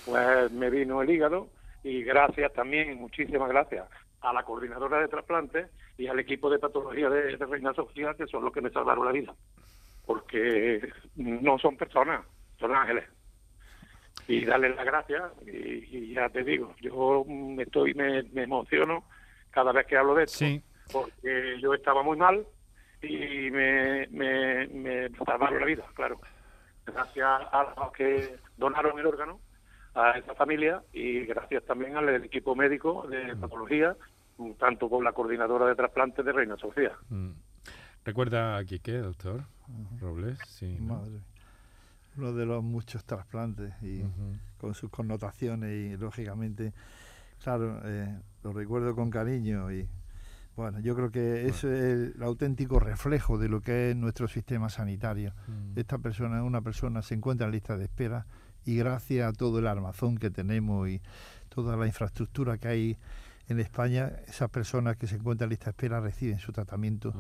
[0.06, 1.50] pues me vino el hígado.
[1.84, 3.88] Y gracias también, muchísimas gracias
[4.22, 8.28] a la coordinadora de trasplantes y al equipo de patología de, de Reina Sofía, que
[8.28, 9.34] son los que me salvaron la vida.
[10.06, 12.26] Porque no son personas,
[12.60, 13.06] son ángeles.
[14.28, 19.04] Y darles las gracias, y, y ya te digo, yo me estoy, me, me emociono
[19.50, 20.46] cada vez que hablo de esto,
[20.92, 22.46] porque yo estaba muy mal
[23.02, 26.20] y me, me, me salvaron la vida, claro.
[26.86, 29.40] Gracias a los que donaron el órgano,
[30.00, 33.96] a esa familia y gracias también al equipo médico de patología,
[34.58, 36.94] tanto con la coordinadora de trasplantes de Reina Sofía.
[37.10, 37.32] Mm.
[38.06, 39.44] ¿Recuerda a Quique, doctor
[40.00, 40.40] Robles?
[40.48, 40.78] Sí.
[40.80, 40.96] ¿no?
[40.96, 41.20] Madre.
[42.18, 44.04] Uno de los muchos trasplantes y
[44.58, 46.74] con sus connotaciones y lógicamente,
[47.44, 49.88] claro, eh, lo recuerdo con cariño y
[50.56, 54.70] bueno, yo creo que eso es el auténtico reflejo de lo que es nuestro sistema
[54.70, 55.34] sanitario.
[55.48, 55.80] Mm.
[55.80, 58.26] Esta persona, una persona se encuentra en lista de espera
[58.66, 61.02] y gracias a todo el armazón que tenemos y
[61.50, 62.98] toda la infraestructura que hay
[63.48, 67.14] en España, esas personas que se encuentran en lista de espera reciben su tratamiento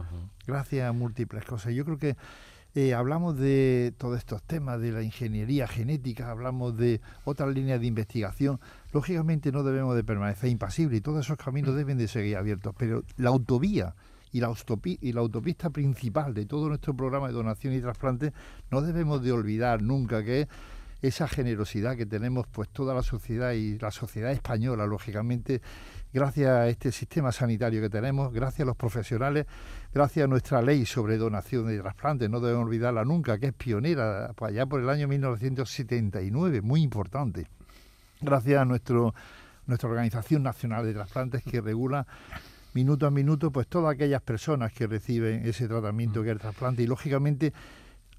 [0.45, 1.73] gracias a múltiples cosas.
[1.73, 2.15] Yo creo que
[2.75, 7.87] eh, hablamos de todos estos temas, de la ingeniería genética, hablamos de otras líneas de
[7.87, 8.59] investigación.
[8.93, 13.03] Lógicamente no debemos de permanecer impasibles y todos esos caminos deben de seguir abiertos, pero
[13.17, 13.95] la autovía
[14.31, 14.53] y la,
[15.01, 18.33] y la autopista principal de todo nuestro programa de donación y trasplante
[18.69, 20.47] no debemos de olvidar nunca que es
[21.01, 25.61] esa generosidad que tenemos pues toda la sociedad y la sociedad española, lógicamente,
[26.13, 29.45] gracias a este sistema sanitario que tenemos, gracias a los profesionales,
[29.93, 34.33] gracias a nuestra ley sobre donación de trasplantes, no debemos olvidarla nunca, que es pionera,
[34.35, 37.47] pues allá por el año 1979, muy importante.
[38.21, 39.13] Gracias a nuestro,
[39.65, 42.05] nuestra Organización Nacional de Trasplantes que regula
[42.73, 46.83] minuto a minuto pues todas aquellas personas que reciben ese tratamiento que es el trasplante
[46.83, 47.53] y lógicamente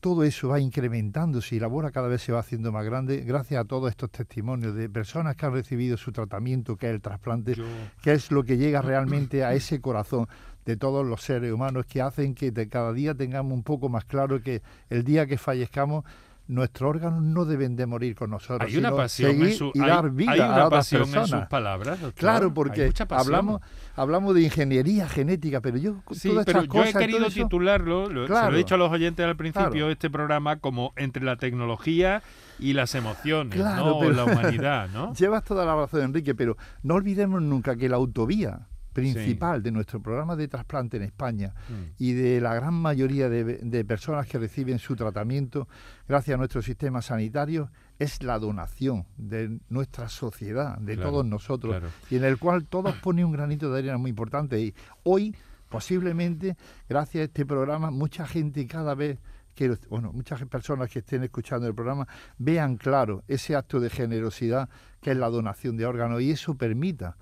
[0.00, 3.60] todo eso va incrementándose y la bola cada vez se va haciendo más grande gracias
[3.60, 7.54] a todos estos testimonios de personas que han recibido su tratamiento, que es el trasplante,
[8.02, 10.26] que es lo que llega realmente a ese corazón
[10.64, 14.04] de todos los seres humanos que hacen que de cada día tengamos un poco más
[14.04, 16.04] claro que el día que fallezcamos
[16.50, 19.88] nuestros órganos no deben de morir con nosotros, Hay una pasión en su- y hay-
[19.88, 22.14] dar vida hay a una otras pasión en sus palabras, doctor.
[22.20, 23.60] Claro, Hay porque hablamos
[23.96, 27.42] hablamos de ingeniería genética, pero yo Sí, todas pero estas yo he cosas, querido eso-
[27.44, 29.86] titularlo, lo- se lo he dicho a los oyentes al principio Claro.
[29.86, 32.22] de este programa, como entre la tecnología
[32.58, 33.96] y las emociones, Claro, ¿no?
[33.96, 35.12] O pero- la humanidad, ¿no?
[35.14, 40.00] Llevas toda la razón, Enrique, pero no olvidemos nunca que la autovía principal de nuestro
[40.02, 41.74] programa de trasplante en España Mm.
[41.98, 45.68] y de la gran mayoría de, de personas que reciben su tratamiento
[46.08, 51.72] gracias a nuestro sistema sanitario es la donación de nuestra sociedad, de Claro, todos nosotros,
[51.76, 51.88] claro.
[52.10, 54.58] y en el cual todos ponen un granito de arena muy importante.
[54.60, 54.74] Y
[55.04, 55.34] hoy,
[55.68, 56.56] posiblemente,
[56.88, 59.18] gracias a este programa, mucha gente cada vez
[59.54, 64.68] que, bueno, muchas personas que estén escuchando el programa vean claro ese acto de generosidad
[65.00, 67.16] que es la donación de órganos y eso permita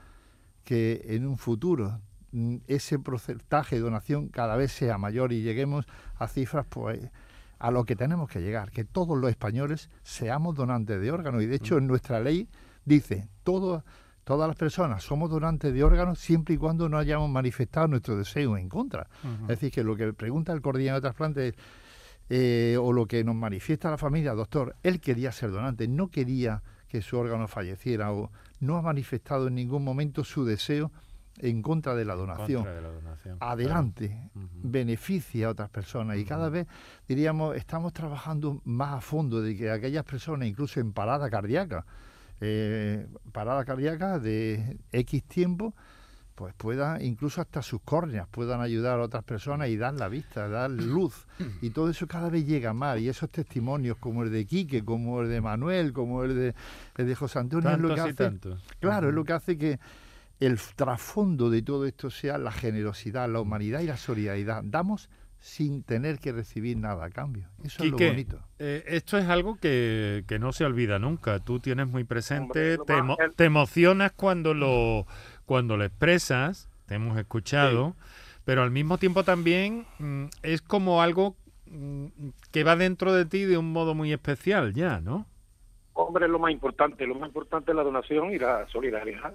[0.68, 1.98] que en un futuro
[2.33, 7.11] mm, ese porcentaje de donación cada vez sea mayor y lleguemos a cifras pues
[7.59, 11.42] a lo que tenemos que llegar, que todos los españoles seamos donantes de órganos.
[11.42, 12.50] Y de hecho en nuestra ley
[12.85, 13.83] dice todo
[14.25, 18.58] todas las personas somos donantes de órganos siempre y cuando no hayamos manifestado nuestro deseo
[18.58, 19.08] en contra.
[19.44, 21.54] Es decir, que lo que pregunta el coordinador de trasplantes
[22.29, 26.62] eh, o lo que nos manifiesta la familia, doctor, él quería ser donante, no quería
[26.88, 28.31] que su órgano falleciera o
[28.61, 30.90] no ha manifestado en ningún momento su deseo
[31.38, 32.65] en contra de la donación.
[32.65, 36.67] Contra de la donación, Adelante, beneficia a otras personas y cada vez,
[37.06, 41.87] diríamos, estamos trabajando más a fondo de que aquellas personas, incluso en parada cardíaca,
[42.40, 45.75] eh, parada cardíaca de X tiempo,
[46.38, 50.48] pues pueda, incluso hasta sus córneas, puedan ayudar a otras personas y dar la vista,
[50.48, 51.26] dar luz.
[51.60, 53.00] Y todo eso cada vez llega más.
[53.00, 56.54] Y esos testimonios como el de Quique, como el de Manuel, como el de,
[56.96, 58.14] el de José Antonio, es lo que hace.
[58.14, 58.62] tantos.
[58.78, 59.80] Claro, es lo que hace que
[60.38, 64.62] el trasfondo de todo esto sea la generosidad, la humanidad y la solidaridad.
[64.64, 65.10] Damos
[65.40, 67.48] sin tener que recibir nada a cambio.
[67.64, 68.40] Eso es lo bonito.
[68.60, 71.40] eh, esto es algo que, que no se olvida nunca.
[71.40, 75.06] Tú tienes muy presente, Hombre, te, emo- te emocionas cuando lo,
[75.49, 77.94] cuando lo expresas, te hemos escuchado,
[78.44, 81.35] pero al mismo tiempo también mm, es como algo
[81.71, 82.07] mm,
[82.53, 85.25] que va dentro de ti de un modo muy especial ya, ¿no?
[85.94, 87.07] Hombre, es lo más importante.
[87.07, 89.35] Lo más importante es la donación y la solidaridad.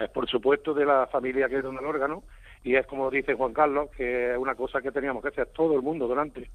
[0.00, 2.22] Es por supuesto de la familia que dona el órgano
[2.64, 5.74] y es como dice Juan Carlos, que es una cosa que teníamos que hacer todo
[5.76, 6.50] el mundo donante.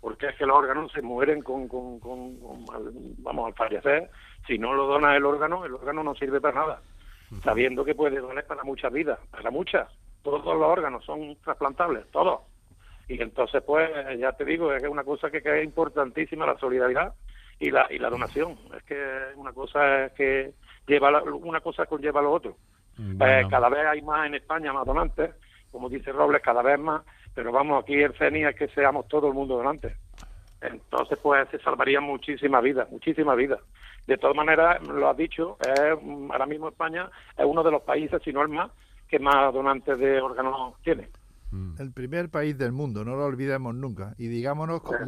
[0.00, 4.10] Porque es que los órganos se mueren con, con, con- con- al- vamos, al fallecer.
[4.46, 6.82] Si no lo dona el órgano, el órgano no sirve para nada.
[7.42, 9.88] Sabiendo que puede donar para muchas vidas, para muchas.
[10.22, 12.40] Todos los órganos son trasplantables, todos.
[13.08, 17.14] Y entonces, pues, ya te digo, es una cosa que, que es importantísima la solidaridad
[17.58, 18.56] y la y la donación.
[18.76, 18.98] Es que
[19.36, 20.52] una cosa es que
[20.86, 22.50] lleva la- una cosa conlleva a lo otro.
[22.98, 23.48] Eh, Bueno.
[23.48, 25.30] cada vez hay más en España, más donantes,
[25.70, 27.02] como dice Robles, cada vez más,
[27.34, 29.96] pero vamos, aquí el CENI es que seamos todo el mundo donantes.
[30.60, 33.60] Entonces, pues se salvarían muchísimas vidas, muchísimas vidas.
[34.06, 37.82] De todas maneras, lo has dicho, es, mm, ahora mismo España es uno de los
[37.82, 38.70] países, si no el más,
[39.08, 41.08] que más donantes de órganos tiene.
[41.78, 44.14] El primer país del mundo, no lo olvidemos nunca.
[44.18, 44.98] Y digámonos, con-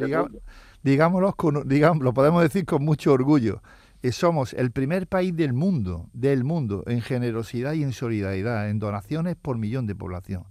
[0.81, 3.61] digámonos con, digamos, lo podemos decir con mucho orgullo.
[4.01, 8.79] que somos el primer país del mundo, del mundo, en generosidad y en solidaridad, en
[8.79, 10.43] donaciones por millón de población.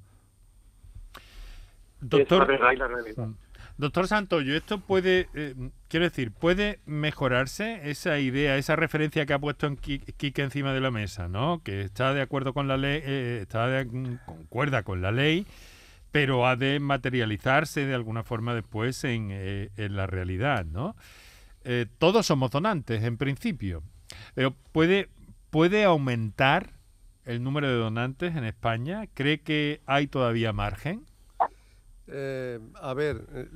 [2.01, 2.46] Doctor,
[3.81, 5.55] Doctor Santoyo, esto puede, eh,
[5.89, 10.74] quiero decir, puede mejorarse esa idea, esa referencia que ha puesto en Qui- Quique encima
[10.74, 11.62] de la mesa, ¿no?
[11.64, 15.47] Que está de acuerdo con la ley, eh, está de, concuerda con la ley,
[16.12, 20.95] pero ha de materializarse de alguna forma después en, eh, en la realidad, ¿no?
[21.64, 23.83] Eh, todos somos donantes, en principio,
[24.35, 25.09] pero puede,
[25.51, 26.74] puede aumentar
[27.24, 29.07] el número de donantes en España.
[29.14, 31.07] ¿Cree que hay todavía margen?
[32.13, 33.49] Eh, a ver, eh,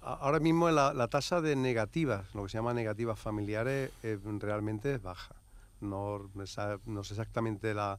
[0.00, 3.90] ahora mismo la, tasa de negativas, lo que se llama negativas familiares,
[4.40, 5.34] realmente es baja.
[5.80, 6.30] No,
[6.86, 7.98] no sé exactamente la,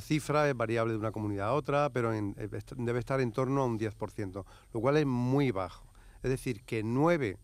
[0.00, 2.34] cifra, es variable de una comunidad a otra, pero eh,
[2.76, 5.86] debe estar en torno a un 10%, lo cual es muy bajo.
[6.22, 7.38] Es decir, que 9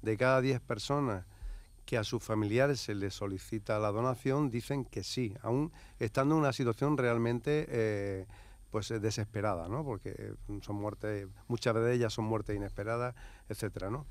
[0.00, 1.26] de cada 10 personas
[1.84, 6.42] que a sus familiares se les solicita la donación dicen que sí, aún estando en
[6.42, 8.26] una situación realmente
[8.70, 9.84] pues eh, desesperada, ¿no?
[9.84, 13.14] Porque eh, son muertes, muchas de ellas son muertes inesperadas,
[13.48, 14.06] etcétera, ¿no?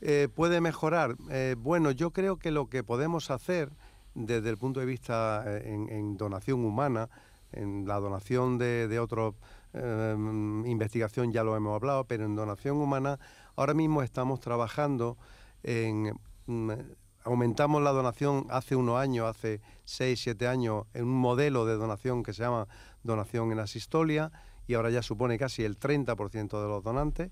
[0.00, 1.16] Eh, ¿Puede mejorar?
[1.30, 3.70] Eh, bueno, yo creo que lo que podemos hacer
[4.14, 7.08] desde el punto de vista en, donación humana,
[7.52, 9.34] en la donación de, de otros
[9.74, 10.14] eh,
[10.66, 13.18] investigación ya lo hemos hablado, pero en donación humana
[13.56, 15.16] ahora mismo estamos trabajando
[15.62, 16.12] en
[16.46, 16.72] mm,
[17.24, 22.22] aumentamos la donación hace unos años, hace 6, 7 años, en un modelo de donación
[22.22, 22.68] que se llama
[23.02, 24.30] donación en asistolia
[24.66, 27.30] y ahora ya supone casi el 30% de los donantes.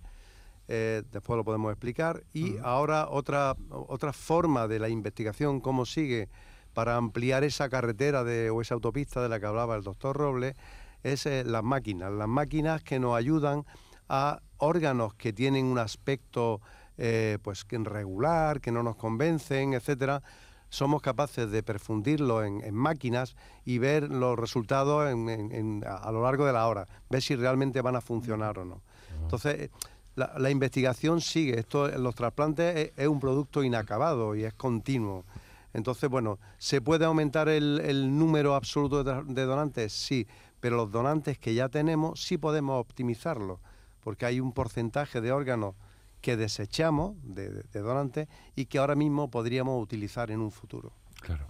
[0.68, 2.22] Eh, después lo podemos explicar.
[2.32, 6.28] Y ahora otra, otra forma de la investigación, cómo sigue
[6.74, 10.54] para ampliar esa carretera de, o esa autopista de la que hablaba el doctor Robles,
[11.02, 12.12] es eh, las máquinas.
[12.12, 13.64] Las máquinas que nos ayudan
[14.08, 16.60] a órganos que tienen un aspecto
[16.98, 20.22] eh, pues regular, que no nos convencen, etcétera,
[20.70, 26.22] somos capaces de perfundirlo en, en máquinas y ver los resultados en- a, a lo
[26.22, 28.80] largo de la hora, ver si realmente van a funcionar o no.
[29.22, 29.70] Entonces, eh,
[30.16, 31.58] la, la investigación sigue.
[31.58, 35.24] Esto, los trasplantes es, es un producto inacabado y es continuo.
[35.72, 39.92] Entonces, bueno, ¿se puede aumentar el, el número absoluto de, de donantes?
[39.92, 40.26] Sí,
[40.60, 43.58] pero los donantes que ya tenemos sí podemos optimizarlos,
[44.02, 45.74] porque hay un porcentaje de órganos
[46.20, 50.92] que desechamos de, de- donantes y que ahora mismo podríamos utilizar en un futuro.
[51.20, 51.46] Claro.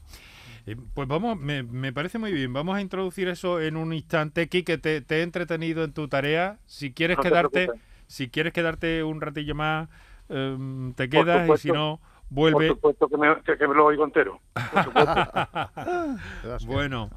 [0.66, 2.52] Eh, Pues vamos, me, me parece muy bien.
[2.52, 4.48] Vamos a introducir eso en un instante.
[4.48, 6.58] Quique, te, te he entretenido en tu tarea.
[6.66, 7.80] Si quieres No quedarte, preocupes.
[8.06, 9.88] si quieres quedarte un ratillo más,
[10.28, 12.68] em, te quedas y si no, vuelve.
[12.68, 14.40] Por supuesto que me, que- que me lo oigo entero.
[14.72, 15.14] Por supuesto.
[16.66, 17.10] bueno,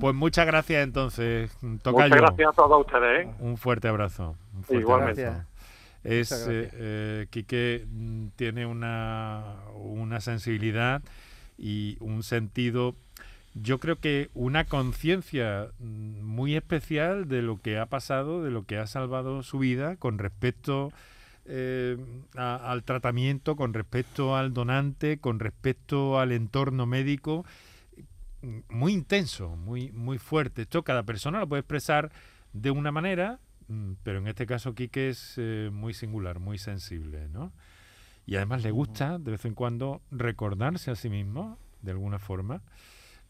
[0.00, 2.14] pues muchas gracias entonces, Muchas Tocayo.
[2.16, 3.26] gracias a todos ustedes.
[3.26, 3.34] ¿eh?
[3.40, 4.36] Un fuerte abrazo.
[4.54, 5.26] un fuerte Igualmente.
[5.26, 5.46] abrazo.
[6.04, 11.02] Es, eh, eh, Quique mm, tiene una, una sensibilidad
[11.58, 12.94] y un sentido,
[13.54, 18.64] yo creo que una conciencia mm, muy especial de lo que ha pasado, de lo
[18.64, 20.92] que ha salvado su vida con respecto
[21.46, 21.96] eh,
[22.36, 27.44] a- al tratamiento, con respecto al donante, con respecto al entorno médico
[28.68, 30.62] muy intenso, muy, muy fuerte.
[30.62, 32.10] Esto cada persona lo puede expresar
[32.52, 33.49] de una manera, mm,
[34.02, 37.52] pero en este caso Quique es eh, muy singular, muy sensible, ¿no?
[38.26, 42.62] Y además le gusta de vez en cuando recordarse a sí mismo, de alguna forma,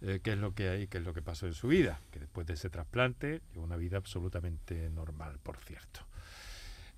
[0.03, 2.21] eh, qué es lo que hay, qué es lo que pasó en su vida, que
[2.21, 6.01] después de ese trasplante, una vida absolutamente normal, por cierto.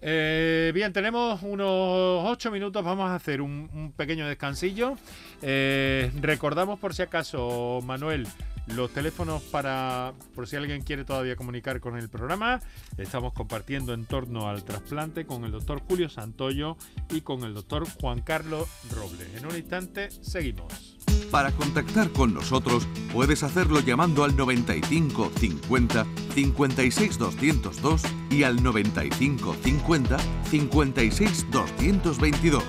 [0.04, 4.96] Eh, bien, tenemos unos ocho minutos, vamos a hacer un, pequeño descansillo.
[5.40, 8.26] Eh, recordamos por si acaso, Manuel,
[8.66, 12.60] los teléfonos para, por si alguien quiere todavía comunicar con el programa.
[12.96, 16.76] Estamos compartiendo en torno al trasplante con el doctor Julio Santoyo
[17.10, 19.26] y con el doctor Juan Carlos Roble.
[19.36, 20.96] En un instante, seguimos.
[21.30, 29.56] Para contactar con nosotros puedes hacerlo llamando al 95 50 56 202 y al 95
[29.62, 30.18] 50
[30.50, 32.62] 56 222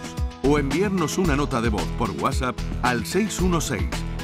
[0.44, 4.12] o enviarnos una nota de voz por WhatsApp al 616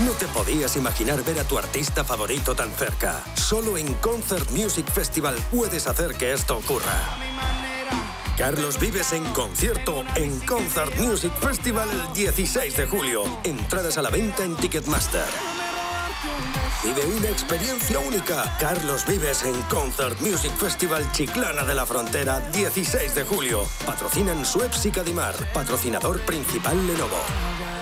[0.00, 3.22] No te podías imaginar ver a tu artista favorito tan cerca.
[3.34, 7.18] Solo en Concert Music Festival puedes hacer que esto ocurra.
[8.36, 13.22] Carlos Vives en concierto en Concert Music Festival el 16 de julio.
[13.44, 15.26] Entradas a la venta en Ticketmaster.
[16.82, 18.56] Vive una experiencia única.
[18.58, 23.64] Carlos Vives en Concert Music Festival Chiclana de la Frontera, 16 de julio.
[23.86, 25.34] Patrocinan Suez y Cadimar.
[25.52, 27.81] Patrocinador principal Lenovo.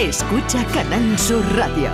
[0.00, 1.90] Escucha Canal Sur Radio.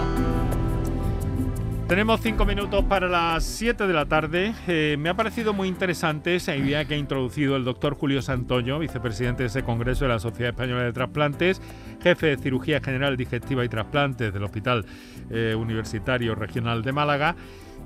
[1.88, 4.55] Tenemos cinco minutos para las 7 de la tarde.
[4.68, 8.78] Eh, me ha parecido muy interesante esa idea que ha introducido el doctor Julio Santoño,
[8.78, 11.61] vicepresidente de ese Congreso de la Sociedad Española de Trasplantes,
[12.01, 14.86] jefe de Cirugía General Digestiva y Trasplantes del Hospital
[15.30, 17.36] eh, Universitario Regional de Málaga.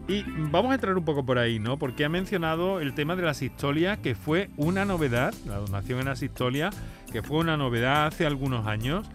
[0.09, 1.79] Y vamos a entrar un poco por ahí, ¿no?
[1.79, 6.09] Porque ha mencionado el tema de la asistolia, que fue una novedad, la donación en
[6.09, 6.71] asistolia,
[7.11, 9.09] que fue una novedad hace algunos años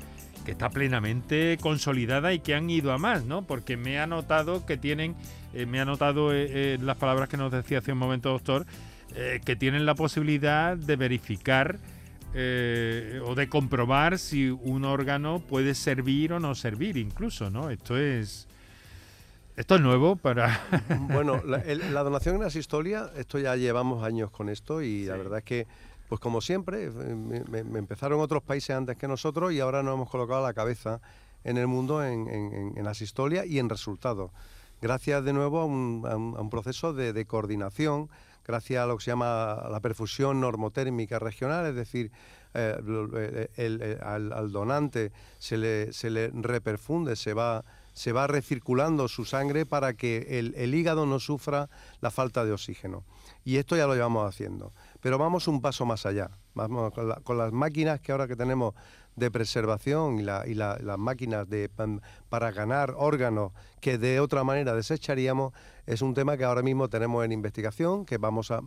[0.48, 3.42] que está plenamente consolidada y que han ido a más, ¿no?
[3.42, 5.14] Porque me ha notado que tienen,
[5.54, 8.66] eh, me ha notado eh, eh, las palabras que nos decía hace un momento, doctor,
[9.46, 11.80] que tienen la posibilidad de verificar
[12.34, 17.70] o de comprobar si un órgano puede servir o no servir, incluso, ¿no?
[17.70, 18.48] Esto es.
[19.58, 20.62] Esto es nuevo para.
[21.10, 25.44] bueno, la, donación en asistolia, esto ya llevamos años con esto y la verdad es
[25.44, 25.68] que
[26.08, 30.10] pues como siempre, eh, me, empezaron otros países antes que nosotros y ahora nos hemos
[30.10, 31.02] colocado la cabeza
[31.44, 34.32] en el mundo en, asistolia y en resultados.
[34.82, 38.10] Gracias de nuevo a un, proceso de, coordinación,
[38.46, 42.12] gracias a lo que se llama la perfusión normotérmica regional, es decir,
[42.54, 49.26] eh, eh, al, donante se le, se le reperfunde, se va, se va recirculando su
[49.26, 51.70] sangre para que el, el hígado no sufra
[52.02, 53.04] la falta de oxígeno.
[53.46, 54.74] Y esto ya lo llevamos haciendo.
[55.02, 56.32] Pero vamos un paso más allá.
[56.54, 56.94] Vamos
[57.24, 58.74] con, las máquinas que ahora que tenemos
[59.16, 61.70] de preservación y, las máquinas de,
[62.30, 65.54] para ganar órganos que de otra manera desecharíamos,
[65.86, 68.62] es un tema que ahora mismo tenemos en investigación, que vamos a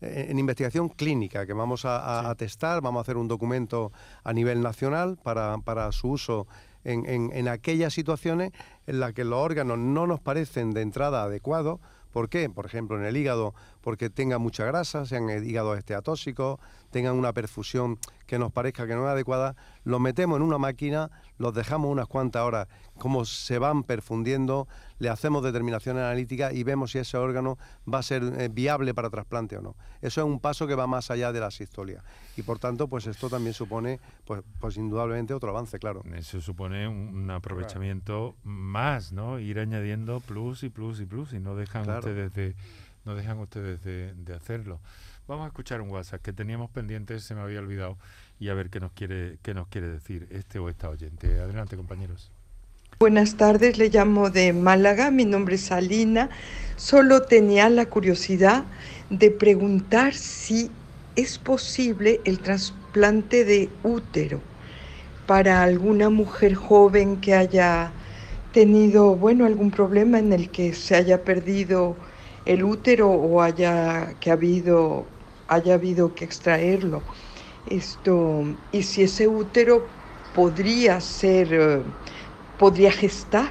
[0.00, 5.18] en investigación clínica que vamos a, testar, vamos a hacer un documento a nivel nacional
[5.22, 6.46] para, su uso
[6.82, 8.52] en, en, aquellas situaciones
[8.86, 11.80] en las que los órganos no nos parecen de entrada adecuados
[12.14, 12.48] ¿Por qué?
[12.48, 16.58] Por ejemplo, en el hígado, porque tenga mucha grasa, sean el hígado esteatóxico,
[16.90, 21.10] tengan una perfusión que nos parezca que no es adecuada, los metemos en una máquina,
[21.36, 22.66] los dejamos unas cuantas horas,
[22.96, 24.68] como se van perfundiendo,
[24.98, 27.58] le hacemos determinación analítica y vemos si ese órgano
[27.92, 29.76] va a ser eh, viable para trasplante o no.
[30.00, 32.02] Eso es un paso que va más allá de la sistolia.
[32.38, 36.02] Y por tanto, pues esto también supone, pues, pues indudablemente otro avance, claro.
[36.14, 39.38] Eso supone un, aprovechamiento más, ¿no?
[39.38, 42.56] Ir añadiendo plus y plus y plus y no dejan ustedes de
[43.04, 44.80] no dejan ustedes de, hacerlo.
[45.26, 47.96] Vamos a escuchar un WhatsApp que teníamos pendiente, se me había olvidado,
[48.38, 51.40] y a ver qué nos quiere, qué nos quiere decir este o esta oyente.
[51.40, 52.30] Adelante, compañeros.
[52.98, 56.30] Buenas tardes, le llamo de Málaga, mi nombre es Alina.
[56.76, 58.64] Solo tenía la curiosidad
[59.10, 60.70] de preguntar si
[61.16, 64.40] es posible el trasplante de útero
[65.26, 67.92] para alguna mujer joven que haya
[68.52, 71.96] tenido, bueno, algún problema en el que se haya perdido
[72.46, 75.06] el útero o haya que ha habido
[75.48, 77.02] haya habido que extraerlo.
[77.68, 79.86] Esto, y si ese útero
[80.34, 81.82] podría ser, eh,
[82.58, 83.50] podría gestar.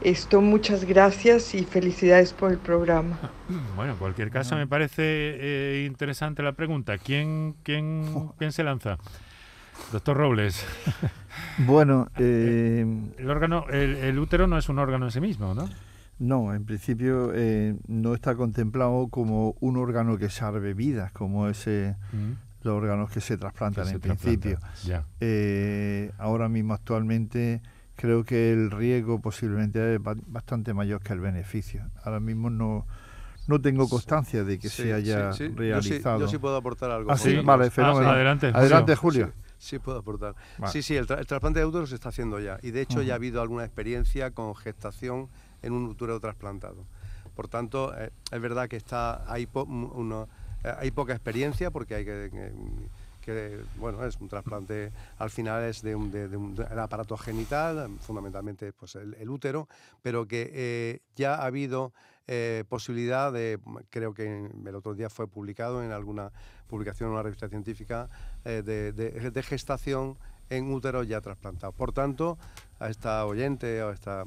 [0.00, 3.18] Esto, muchas gracias y felicidades por el programa.
[3.74, 6.98] Bueno, en cualquier caso me parece eh, interesante la pregunta.
[6.98, 8.98] ¿Quién, quién, quién se lanza?
[9.92, 10.66] Doctor Robles.
[11.58, 12.84] Bueno, eh,
[13.16, 15.68] el órgano, el útero no es un órgano en sí mismo, ¿no?
[16.18, 21.96] No, en principio eh, no está contemplado como un órgano que salve vidas, como ese
[22.12, 22.64] mm.
[22.64, 24.58] los órganos que se trasplantan en principio.
[25.20, 27.62] Eh, ahora mismo actualmente
[27.94, 31.88] creo que el riesgo posiblemente es bastante mayor que el beneficio.
[32.04, 32.86] Ahora mismo no
[33.48, 36.20] no tengo constancia de que se haya realizado.
[36.20, 37.10] Yo sí, puedo aportar algo.
[37.10, 38.10] Ah, vale, fenómeno.
[38.10, 39.32] adelante, adelante, Julio.
[39.56, 40.36] Sí, puedo aportar.
[40.66, 42.58] Sí, sí, el, trasplante de útero se está haciendo ya.
[42.62, 45.28] Y de hecho ya ha habido alguna experiencia con gestación
[45.62, 46.84] en un útero trasplantado.
[47.38, 53.62] Por tanto, eh, es verdad que está hay, eh, hay poca experiencia porque hay que,
[53.76, 59.68] bueno, es un trasplante, al final es de un, aparato genital, fundamentalmente pues el, útero,
[60.02, 61.92] pero que eh, ya ha habido
[62.68, 66.32] posibilidad de, creo que el otro día fue publicado en alguna
[66.66, 68.10] publicación en una revista científica,
[68.44, 70.18] de, gestación
[70.50, 71.72] en útero ya trasplantado.
[71.72, 72.38] Por tanto,
[72.78, 74.24] a esta oyente o a esta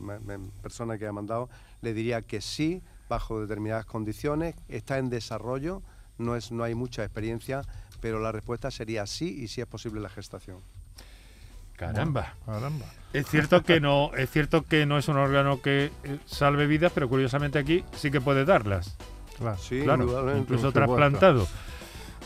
[0.62, 1.50] persona que ha mandado,
[1.82, 5.82] le diría que sí, bajo determinadas condiciones, está en desarrollo,
[6.18, 7.62] no, es, no hay mucha experiencia,
[8.00, 10.60] pero la respuesta sería sí y sí es posible la gestación.
[11.76, 12.86] Caramba, caramba.
[13.12, 16.92] Es cierto que no, es cierto que no es un órgano que eh, salve vidas,
[16.94, 18.96] pero curiosamente aquí sí que puede darlas.
[19.38, 21.48] Claro, sí, claro incluso trasplantado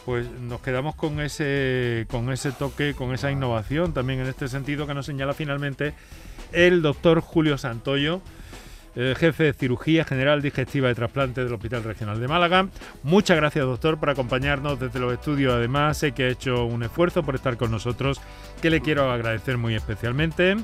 [0.05, 4.85] pues nos quedamos con ese, con ese toque, con esa innovación también en este sentido
[4.85, 5.93] que nos señala finalmente
[6.51, 8.21] el doctor Julio Santoyo,
[8.95, 12.67] eh, jefe de cirugía general digestiva y trasplante del Hospital Regional de Málaga.
[13.03, 15.53] Muchas gracias, doctor, por acompañarnos desde los estudios.
[15.53, 18.21] Además, sé que ha hecho un esfuerzo por estar con nosotros,
[18.61, 20.55] que le quiero agradecer muy especialmente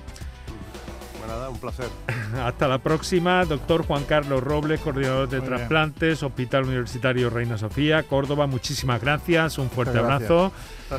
[1.50, 1.88] un placer.
[2.44, 8.48] Hasta la próxima, doctor Juan Carlos Robles, coordinador de trasplantes, Hospital Universitario Reina Sofía, Córdoba.
[8.48, 10.52] Muchísimas gracias, un fuerte abrazo.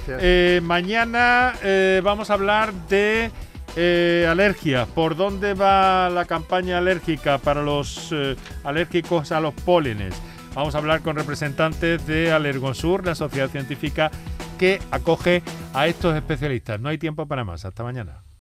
[0.09, 3.31] Eh, mañana eh, vamos a hablar de
[3.77, 4.87] eh, alergia.
[4.87, 8.15] ¿Por dónde va la campaña alérgica para los
[8.65, 10.15] alérgicos a los pólenes?
[10.55, 14.11] Vamos a hablar con representantes de Alergosur, la sociedad científica
[14.59, 15.43] que acoge
[15.73, 16.79] a estos especialistas.
[16.79, 17.65] No hay tiempo para más.
[17.65, 18.23] Hasta mañana.